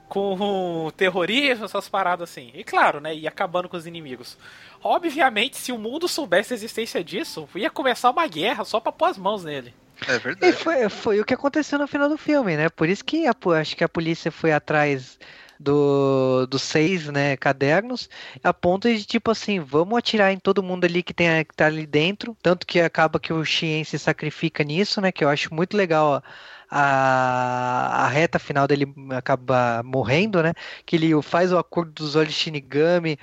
[0.08, 2.52] com terrorismo, essas paradas assim.
[2.54, 3.16] E claro, né?
[3.16, 4.38] E acabando com os inimigos.
[4.84, 9.06] Obviamente, se o mundo soubesse a existência disso, ia começar uma guerra só pra pôr
[9.06, 9.74] as mãos nele.
[10.08, 10.54] É verdade.
[10.54, 12.70] E foi, foi o que aconteceu no final do filme, né?
[12.70, 15.18] Por isso que a, acho que a polícia foi atrás
[15.60, 18.10] do, dos seis né, cadernos,
[18.44, 21.66] a ponto de tipo assim, vamos atirar em todo mundo ali que, tem, que tá
[21.66, 22.38] ali dentro.
[22.42, 25.12] Tanto que acaba que o Xien se sacrifica nisso, né?
[25.12, 26.22] Que eu acho muito legal ó,
[26.70, 30.54] a, a reta final dele acaba morrendo, né?
[30.86, 33.18] Que ele faz o acordo dos olhos Shinigami,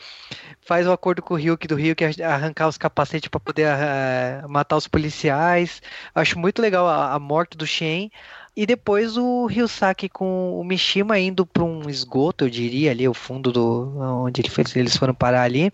[0.61, 4.77] faz o acordo com o Ryuki do Ryuki arrancar os capacetes para poder uh, matar
[4.77, 5.83] os policiais.
[6.15, 8.11] Acho muito legal a, a morte do Shen.
[8.57, 13.13] E depois o Ryusaki com o Mishima indo para um esgoto, eu diria, ali, o
[13.13, 14.43] fundo do onde
[14.77, 15.73] eles foram parar ali.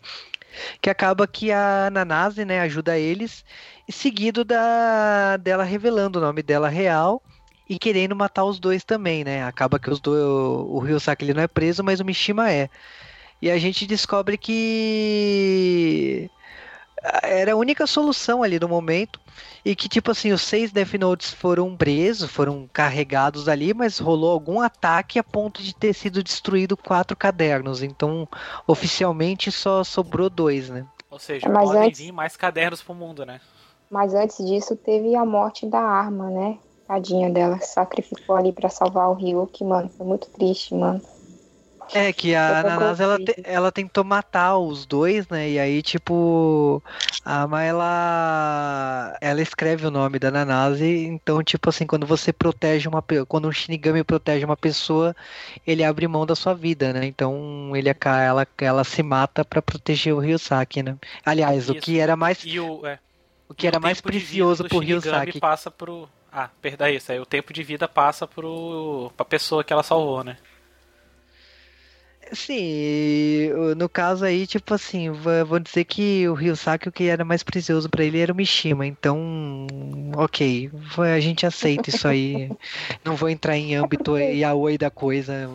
[0.80, 3.44] que acaba que a Nanase, né, ajuda eles,
[3.90, 7.22] seguido da dela revelando o nome dela real
[7.70, 9.44] e querendo matar os dois também, né?
[9.44, 12.68] Acaba que os dois, o Ryusaki ele não é preso, mas o Mishima é.
[13.40, 16.28] E a gente descobre que
[17.22, 19.20] era a única solução ali no momento.
[19.64, 24.32] E que, tipo assim, os seis Death Notes foram presos, foram carregados ali, mas rolou
[24.32, 27.82] algum ataque a ponto de ter sido destruído quatro cadernos.
[27.84, 28.26] Então,
[28.66, 30.84] oficialmente só sobrou dois, né?
[31.08, 33.40] Ou seja, Mas podem antes- vir mais cadernos pro mundo, né?
[33.88, 36.58] Mas antes disso teve a morte da arma, né?
[36.90, 39.88] Tadinha dela, sacrificou ali pra salvar o Ryuki, mano.
[39.96, 41.00] Foi muito triste, mano.
[41.94, 45.50] É que a Nanase ela, te- ela tentou matar os dois, né?
[45.50, 46.82] E aí, tipo,
[47.24, 52.88] a Ama ela ela escreve o nome da Nanase, então tipo assim, quando você protege
[52.88, 55.14] uma quando um Shinigami protege uma pessoa,
[55.64, 57.06] ele abre mão da sua vida, né?
[57.06, 60.96] Então ele aca- ela ela se mata pra proteger o Ryusaki, né?
[61.24, 61.82] Aliás, o Isso.
[61.82, 62.98] que era mais E o, é,
[63.48, 65.40] o que era o mais precioso pro Shinigami Ryusaki.
[65.40, 66.08] passa pro.
[66.32, 67.18] Ah, perdão, é isso aí.
[67.18, 69.12] O tempo de vida passa pro.
[69.16, 70.36] pra pessoa que ela salvou, né?
[72.32, 77.42] Sim, no caso aí, tipo assim, vou dizer que o Ryusaki o que era mais
[77.42, 79.66] precioso pra ele era o Mishima, então,
[80.16, 82.50] ok, a gente aceita isso aí.
[83.04, 85.50] Não vou entrar em âmbito yaoi da coisa.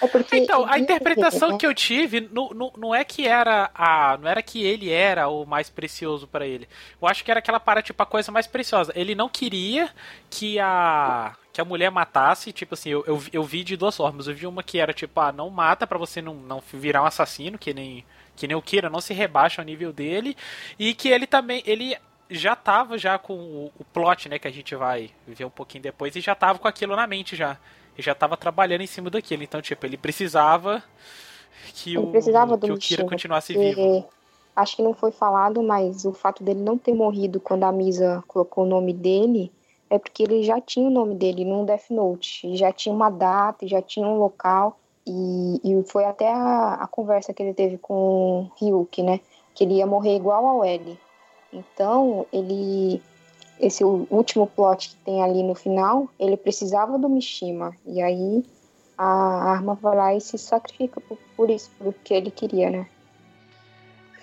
[0.00, 0.36] É porque.
[0.36, 4.18] Então, a existe, interpretação que eu tive não, não, não é que era a.
[4.20, 6.68] Não era que ele era o mais precioso pra ele.
[7.00, 8.92] Eu acho que era aquela para, tipo, a coisa mais preciosa.
[8.94, 9.90] Ele não queria
[10.30, 11.34] que a.
[11.54, 14.28] Que a mulher matasse, tipo assim, eu, eu, vi- eu vi de duas formas.
[14.28, 17.06] Eu vi uma que era tipo, ah, não mata pra você não, não virar um
[17.06, 18.04] assassino, que nem,
[18.36, 20.36] que nem o Kira, não se rebaixa ao nível dele.
[20.78, 21.96] E que ele também, ele
[22.30, 25.82] já tava já com o, o plot, né, que a gente vai ver um pouquinho
[25.84, 27.58] depois, e já tava com aquilo na mente já.
[27.96, 29.42] Ele já tava trabalhando em cima daquilo.
[29.44, 30.82] Então, tipo, ele precisava
[31.74, 34.08] que Ele o, precisava do que o Kira continuasse porque vivo.
[34.56, 38.22] Acho que não foi falado, mas o fato dele não ter morrido quando a Misa
[38.28, 39.52] colocou o nome dele
[39.94, 42.56] é porque ele já tinha o nome dele num Death Note.
[42.56, 44.78] Já tinha uma data, já tinha um local.
[45.06, 49.20] E, e foi até a, a conversa que ele teve com o Ryuki, né?
[49.54, 50.98] Que ele ia morrer igual ao L.
[51.52, 53.00] Então, ele.
[53.60, 57.72] Esse último plot que tem ali no final, ele precisava do Mishima.
[57.86, 58.44] E aí
[58.98, 59.06] a
[59.52, 62.86] arma vai lá e se sacrifica por, por isso, porque ele queria, né?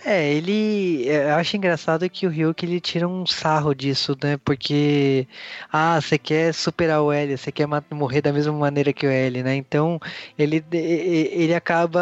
[0.04, 1.08] É, ele.
[1.08, 4.36] é, Eu acho engraçado que o Ryuki ele tira um sarro disso, né?
[4.38, 5.28] Porque.
[5.72, 9.44] Ah, você quer superar o L, você quer morrer da mesma maneira que o L,
[9.44, 9.56] né?
[9.56, 10.00] Então,
[10.38, 12.02] ele, ele acaba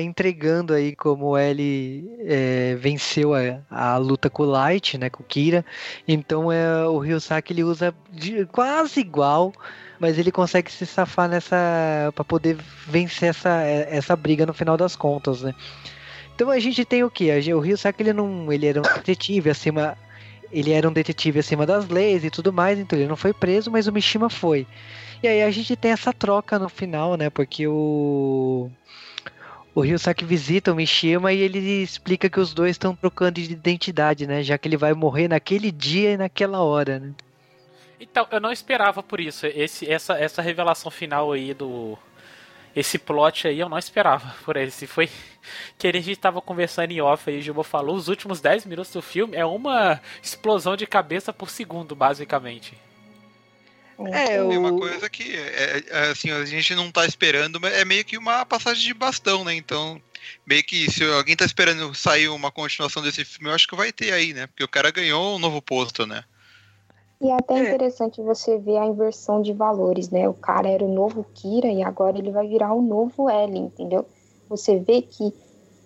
[0.00, 5.10] entregando aí como o L é, venceu a, a luta com o Light, né?
[5.10, 5.64] Com o Kira.
[6.06, 9.52] Então, é, o Ryusaki ele usa de- quase igual.
[9.98, 11.56] Mas ele consegue se safar nessa.
[12.14, 12.56] para poder
[12.86, 15.54] vencer essa, essa briga no final das contas, né?
[16.34, 17.30] Então a gente tem o que?
[17.54, 19.96] O Rio ele não, ele era um detetive acima,
[20.50, 23.70] ele era um detetive acima das leis e tudo mais, então ele não foi preso,
[23.70, 24.66] mas o Mishima foi.
[25.22, 27.30] E aí a gente tem essa troca no final, né?
[27.30, 28.70] Porque o
[29.74, 34.26] o Ryusaki visita o Mishima e ele explica que os dois estão trocando de identidade,
[34.26, 34.42] né?
[34.42, 37.12] Já que ele vai morrer naquele dia e naquela hora, né?
[37.98, 39.46] Então, eu não esperava por isso.
[39.46, 41.98] Esse, essa, essa revelação final aí do.
[42.74, 44.86] Esse plot aí eu não esperava por esse.
[44.86, 45.08] Foi
[45.78, 48.92] que a gente tava conversando em off aí, o Gilbo falou, os últimos 10 minutos
[48.92, 52.74] do filme é uma explosão de cabeça por segundo, basicamente.
[54.12, 57.72] É, Tem uma o- coisa que é, é, assim, a gente não tá esperando, mas
[57.74, 59.54] é meio que uma passagem de bastão, né?
[59.54, 60.02] Então,
[60.44, 63.92] meio que se alguém tá esperando sair uma continuação desse filme, eu acho que vai
[63.92, 64.48] ter aí, né?
[64.48, 66.24] Porque o cara ganhou um novo posto, né?
[67.24, 67.60] E é até É.
[67.70, 70.28] interessante você ver a inversão de valores, né?
[70.28, 74.06] O cara era o novo Kira e agora ele vai virar o novo L, entendeu?
[74.48, 75.34] Você vê que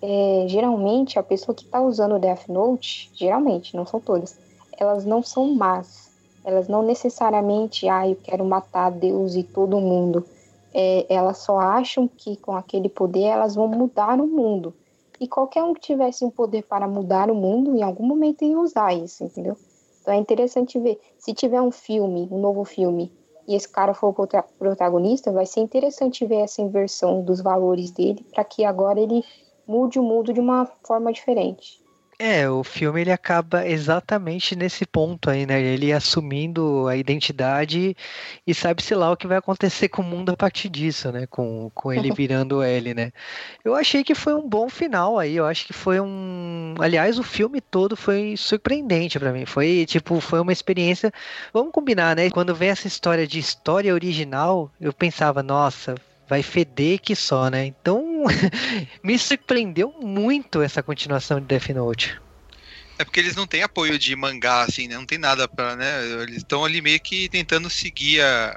[0.01, 4.37] é, geralmente a pessoa que tá usando o Death Note, geralmente, não são todas,
[4.77, 6.11] elas não são más.
[6.43, 10.29] Elas não necessariamente, ah, eu quero matar Deus e todo mundo.
[10.73, 14.77] É, elas só acham que com aquele poder elas vão mudar o mundo.
[15.19, 18.59] E qualquer um que tivesse um poder para mudar o mundo, em algum momento ia
[18.59, 19.57] usar isso, entendeu?
[20.09, 20.99] Então é interessante ver.
[21.19, 23.13] Se tiver um filme, um novo filme,
[23.47, 27.91] e esse cara for o prota- protagonista, vai ser interessante ver essa inversão dos valores
[27.91, 29.23] dele, para que agora ele
[29.67, 31.79] mude o mundo de uma forma diferente.
[32.21, 35.61] É, o filme ele acaba exatamente nesse ponto aí, né?
[35.61, 37.95] Ele assumindo a identidade
[38.45, 41.25] e sabe-se lá o que vai acontecer com o mundo a partir disso, né?
[41.27, 43.13] Com, com ele virando L, né?
[43.63, 46.75] Eu achei que foi um bom final aí, eu acho que foi um...
[46.81, 51.13] Aliás, o filme todo foi surpreendente pra mim, foi tipo, foi uma experiência...
[51.53, 52.29] Vamos combinar, né?
[52.29, 55.95] Quando vem essa história de história original, eu pensava, nossa,
[56.27, 57.65] vai feder que só, né?
[57.65, 58.08] Então
[59.03, 62.19] me surpreendeu muito essa continuação de Death Note.
[62.99, 64.95] É porque eles não têm apoio de mangá, assim, né?
[64.95, 66.05] Não tem nada pra, né?
[66.21, 68.49] Eles estão ali meio que tentando seguir a,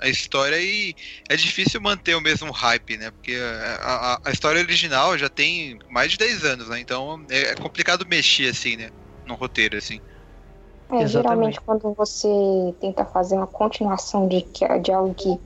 [0.00, 0.94] a, a, história e
[1.28, 3.10] é difícil manter o mesmo hype, né?
[3.10, 6.80] Porque a, a, a história original já tem mais de 10 anos, né?
[6.80, 8.88] Então é, é complicado mexer, assim, né?
[9.26, 10.00] No roteiro, assim.
[10.90, 12.28] É, geralmente quando você
[12.80, 14.42] tenta fazer uma continuação de,
[14.82, 15.38] de algo que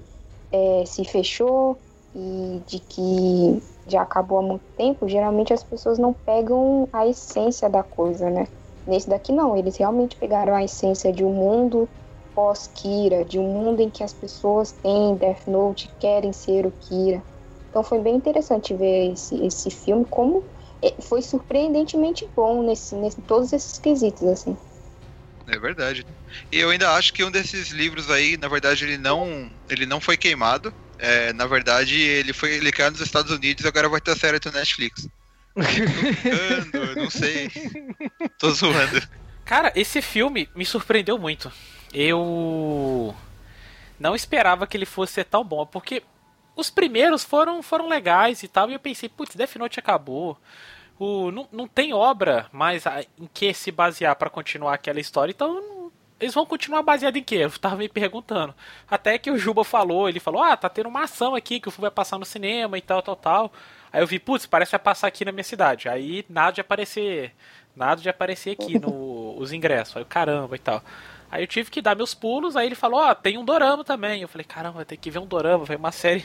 [0.53, 1.81] é, se fechou
[2.19, 7.69] e de que já acabou há muito tempo, geralmente as pessoas não pegam a essência
[7.69, 8.49] da coisa, né?
[8.87, 11.87] Nesse daqui não, eles realmente pegaram a essência de um mundo
[12.35, 17.23] pós-Kira, de um mundo em que as pessoas têm Death Note, querem ser o Kira.
[17.69, 20.43] Então foi bem interessante ver esse, esse filme, como
[20.83, 24.57] é, foi surpreendentemente bom nesse, nesse todos esses quesitos, assim.
[25.47, 26.05] É verdade.
[26.51, 30.01] E eu ainda acho que um desses livros aí, na verdade, ele não, ele não
[30.01, 30.73] foi queimado.
[30.99, 34.17] É, na verdade, ele foi ele caiu nos Estados Unidos e agora vai ter a
[34.17, 35.09] série do Netflix.
[35.55, 37.51] Tô brincando, não sei.
[38.39, 39.03] Tô zoando.
[39.45, 41.53] Cara, esse filme me surpreendeu muito.
[41.93, 43.15] Eu
[43.99, 46.03] não esperava que ele fosse ser tão bom, porque
[46.55, 50.39] os primeiros foram, foram legais e tal, e eu pensei, putz, Death Note acabou.
[50.99, 52.85] O, não, não tem obra mais
[53.19, 55.76] em que se basear para continuar aquela história, então
[56.19, 57.37] eles vão continuar baseado em quê?
[57.37, 58.55] Eu tava me perguntando.
[58.91, 61.71] Até que o Juba falou, ele falou, ah, tá tendo uma ação aqui que o
[61.71, 63.53] filme vai passar no cinema e tal, tal, tal.
[63.93, 65.89] Aí eu vi, putz, parece que vai passar aqui na minha cidade.
[65.89, 67.35] Aí nada de aparecer.
[67.75, 69.97] Nada de aparecer aqui no, os ingressos.
[69.97, 70.83] Aí eu, caramba e tal.
[71.31, 73.85] Aí eu tive que dar meus pulos, aí ele falou, ó, oh, tem um dorama
[73.85, 74.23] também.
[74.23, 76.25] Eu falei, caramba, tem que ver um dorama, vai uma série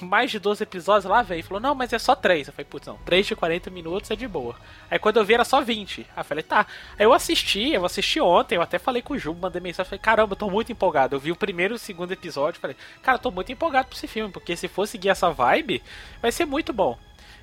[0.00, 1.42] mais de 12 episódios lá, velho.
[1.44, 2.48] Falou, não, mas é só 3.
[2.48, 4.56] Eu falei, putz, não, 3 de 40 minutos é de boa.
[4.90, 6.00] Aí quando eu vi era só 20.
[6.00, 6.66] Aí eu falei, tá.
[6.98, 10.00] Aí eu assisti, eu assisti ontem, eu até falei com o Ju, mandei mensagem, falei,
[10.00, 11.16] caramba, eu tô muito empolgado.
[11.16, 13.96] Eu vi o primeiro e o segundo episódio, falei, cara, eu tô muito empolgado pra
[13.96, 15.82] esse filme, porque se for seguir essa vibe,
[16.20, 16.98] vai ser muito bom.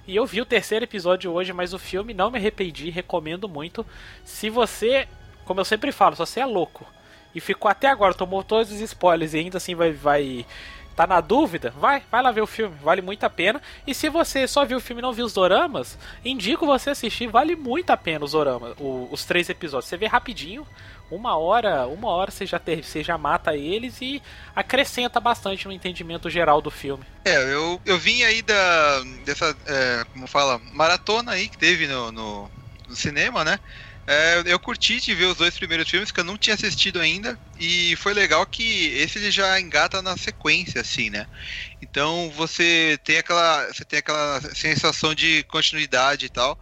[0.08, 3.86] E eu vi o terceiro episódio hoje, mas o filme não me arrependi, recomendo muito.
[4.24, 5.08] Se você,
[5.46, 6.86] como eu sempre falo, se você é louco
[7.34, 10.46] e ficou até agora, tomou todos os spoilers e ainda assim vai, vai
[10.96, 11.74] Tá na dúvida?
[11.78, 13.62] Vai, vai lá ver o filme, vale muito a pena.
[13.86, 17.28] E se você só viu o filme e não viu os doramas, indico você assistir,
[17.28, 19.90] vale muito a pena os doramas, o, os três episódios.
[19.90, 20.66] Você vê rapidinho,
[21.12, 24.22] uma hora, uma hora você já, ter, você já mata eles e
[24.56, 27.04] acrescenta bastante no entendimento geral do filme.
[27.26, 32.12] É, eu, eu vim aí da dessa, é, como fala, maratona aí que teve no,
[32.12, 32.52] no,
[32.88, 33.60] no cinema, né?
[34.08, 37.40] É, eu curti de ver os dois primeiros filmes que eu não tinha assistido ainda
[37.58, 41.26] e foi legal que esse ele já engata na sequência assim, né?
[41.82, 46.60] Então você tem aquela você tem aquela sensação de continuidade e tal.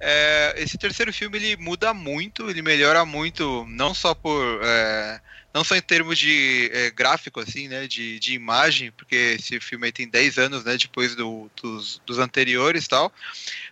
[0.00, 5.20] É, esse terceiro filme ele muda muito, ele melhora muito, não só por é,
[5.54, 9.92] não só em termos de é, gráfico, assim, né, de, de imagem, porque esse filme
[9.92, 13.12] tem 10 anos, né, depois do, dos, dos anteriores e tal,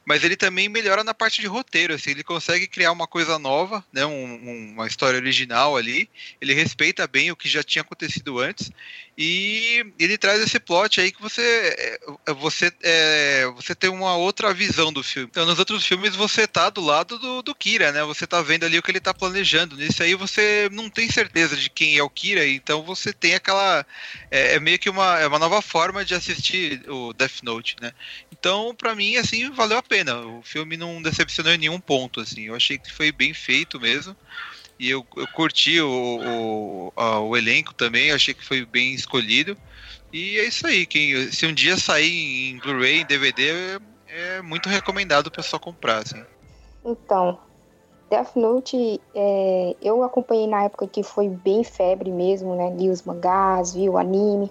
[0.05, 3.85] mas ele também melhora na parte de roteiro, assim, ele consegue criar uma coisa nova,
[3.93, 6.09] né, um, uma história original ali,
[6.41, 8.71] ele respeita bem o que já tinha acontecido antes,
[9.17, 14.55] e ele traz esse plot aí que você é, você é, você tem uma outra
[14.55, 15.29] visão do filme.
[15.31, 18.65] Então, nos outros filmes você tá do lado do, do Kira, né, você tá vendo
[18.65, 22.03] ali o que ele tá planejando, nesse aí você não tem certeza de quem é
[22.03, 23.87] o Kira, então você tem aquela
[24.31, 27.93] é, é meio que uma, é uma nova forma de assistir o Death Note, né,
[28.43, 30.17] então, para mim, assim, valeu a pena.
[30.17, 32.45] O filme não decepcionou em nenhum ponto, assim.
[32.45, 34.17] Eu achei que foi bem feito mesmo.
[34.79, 39.55] E eu, eu curti o, o, a, o elenco também, achei que foi bem escolhido.
[40.11, 40.87] E é isso aí.
[40.87, 43.79] Quem, se um dia sair em Blu-ray, em DVD, é,
[44.09, 46.25] é, muito recomendado o pessoal comprar, assim.
[46.83, 47.39] Então,
[48.09, 52.75] Death Note, é, eu acompanhei na época que foi bem febre mesmo, né?
[52.75, 54.51] Li os mangás, vi o anime.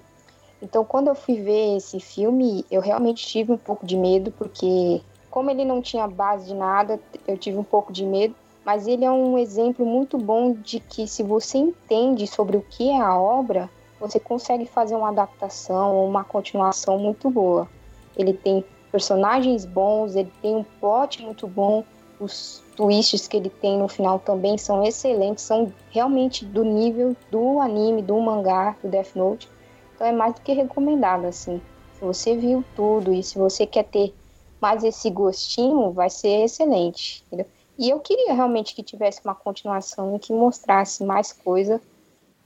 [0.61, 5.01] Então, quando eu fui ver esse filme, eu realmente tive um pouco de medo, porque
[5.31, 8.35] como ele não tinha base de nada, eu tive um pouco de medo.
[8.63, 12.91] Mas ele é um exemplo muito bom de que se você entende sobre o que
[12.91, 13.67] é a obra,
[13.99, 17.67] você consegue fazer uma adaptação ou uma continuação muito boa.
[18.15, 21.83] Ele tem personagens bons, ele tem um plot muito bom,
[22.19, 27.59] os twists que ele tem no final também são excelentes, são realmente do nível do
[27.59, 29.49] anime, do mangá, do Death Note.
[29.95, 31.59] Então é mais do que recomendado, assim.
[31.93, 34.13] Se você viu tudo e se você quer ter
[34.61, 37.23] mais esse gostinho, vai ser excelente.
[37.27, 37.47] Entendeu?
[37.77, 41.81] E eu queria realmente que tivesse uma continuação e que mostrasse mais coisa,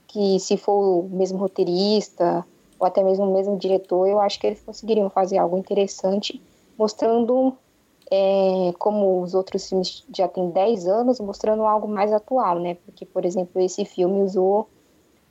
[0.08, 2.44] que se for o mesmo roteirista
[2.78, 6.40] ou até mesmo o mesmo diretor, eu acho que eles conseguiriam fazer algo interessante,
[6.78, 7.54] mostrando
[8.10, 12.76] é, como os outros filmes já têm 10 anos, mostrando algo mais atual, né?
[12.86, 14.68] Porque, por exemplo, esse filme usou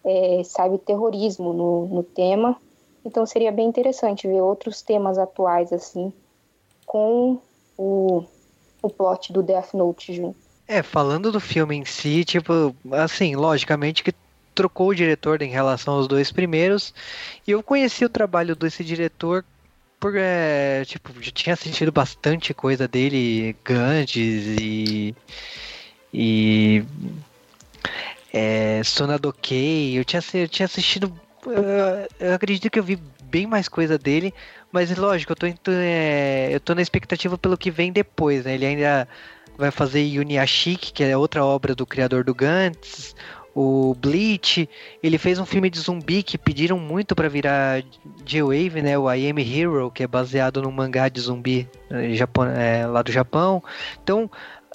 [0.03, 0.41] é,
[0.85, 2.55] terrorismo no, no tema
[3.03, 6.13] Então seria bem interessante ver outros temas atuais assim
[6.85, 7.41] com
[7.77, 8.23] o,
[8.81, 10.37] o plot do Death Note junto.
[10.67, 14.13] É, falando do filme em si, tipo, assim, logicamente que
[14.53, 16.93] trocou o diretor em relação aos dois primeiros,
[17.45, 19.43] e eu conheci o trabalho desse diretor
[19.99, 25.15] por, é, tipo, já tinha assistido bastante coisa dele, Gantz e
[26.17, 26.83] e
[28.31, 31.11] é, Sonadokei, eu tinha, eu tinha assistido,
[31.45, 32.97] eu, eu acredito que eu vi
[33.29, 34.33] bem mais coisa dele,
[34.71, 38.55] mas lógico, eu tô, é, eu tô na expectativa pelo que vem depois, né?
[38.55, 39.07] Ele ainda
[39.57, 43.15] vai fazer Yuniashiki, que é outra obra do criador do Gantz,
[43.55, 44.69] o Bleach,
[45.01, 47.81] ele fez um filme de zumbi que pediram muito para virar
[48.25, 48.97] J-Wave, né?
[48.97, 53.63] O I Am Hero, que é baseado num mangá de zumbi é, lá do Japão.
[54.03, 54.29] Então,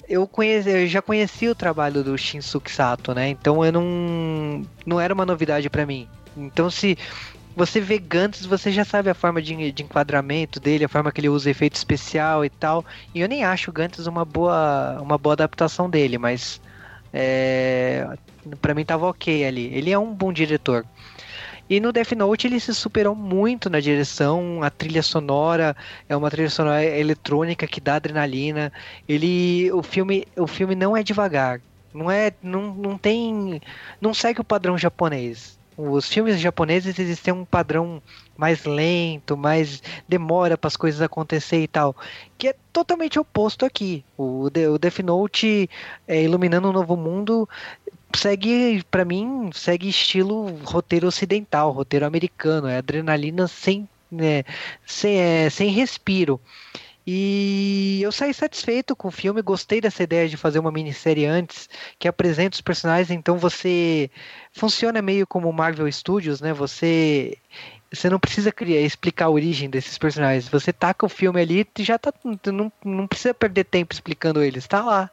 [0.09, 3.29] eu, conheci, eu já conhecia o trabalho do Shinsuke Sato, né?
[3.29, 6.07] Então, eu não, não era uma novidade para mim.
[6.35, 6.97] Então, se
[7.55, 11.19] você vê Gantz, você já sabe a forma de, de, enquadramento dele, a forma que
[11.19, 12.85] ele usa efeito especial e tal.
[13.13, 16.61] E eu nem acho o Gantz uma boa, uma boa adaptação dele, mas
[17.13, 18.07] é,
[18.61, 19.65] para mim tava ok ali.
[19.73, 20.85] Ele é um bom diretor.
[21.69, 25.75] E no Death Note ele se superou muito na direção, a trilha sonora
[26.09, 28.73] é uma trilha sonora eletrônica que dá adrenalina.
[29.07, 31.61] Ele, o filme, o filme não é devagar,
[31.93, 33.61] não é, não, não tem,
[34.01, 38.01] não segue o padrão japonês os filmes japoneses eles têm um padrão
[38.37, 41.95] mais lento, mais demora para as coisas acontecer e tal,
[42.37, 44.03] que é totalmente oposto aqui.
[44.17, 45.69] O, o Death Note
[46.07, 47.47] é, Iluminando um Novo Mundo
[48.15, 54.43] segue, para mim, segue estilo roteiro ocidental, roteiro americano, é adrenalina sem, né,
[54.85, 56.39] sem, é, sem respiro.
[57.05, 61.67] E eu saí satisfeito com o filme, gostei dessa ideia de fazer uma minissérie antes,
[61.97, 64.09] que apresenta os personagens, então você
[64.51, 66.53] funciona meio como Marvel Studios, né?
[66.53, 67.37] Você
[67.91, 70.47] você não precisa criar, explicar a origem desses personagens.
[70.47, 72.13] Você taca o filme ali e já tá.
[72.45, 75.11] Não, não precisa perder tempo explicando eles, tá lá.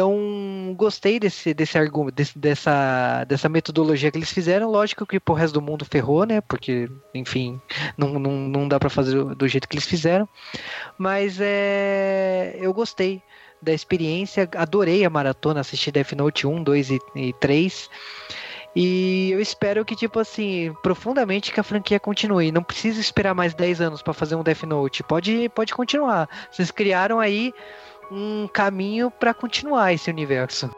[0.00, 4.70] Então, gostei desse, desse argumento, desse, dessa, dessa metodologia que eles fizeram.
[4.70, 6.40] Lógico que pro resto do mundo ferrou, né?
[6.40, 7.60] Porque, enfim,
[7.98, 10.26] não, não, não dá para fazer do jeito que eles fizeram.
[10.96, 13.22] Mas é, eu gostei
[13.60, 17.90] da experiência, adorei a maratona, assisti Death Note 1, 2 e, e 3.
[18.74, 22.50] E eu espero que, tipo assim, profundamente que a franquia continue.
[22.50, 25.02] Não precisa esperar mais 10 anos para fazer um Death Note.
[25.02, 26.26] Pode, pode continuar.
[26.50, 27.52] Vocês criaram aí
[28.10, 30.70] um caminho para continuar esse universo.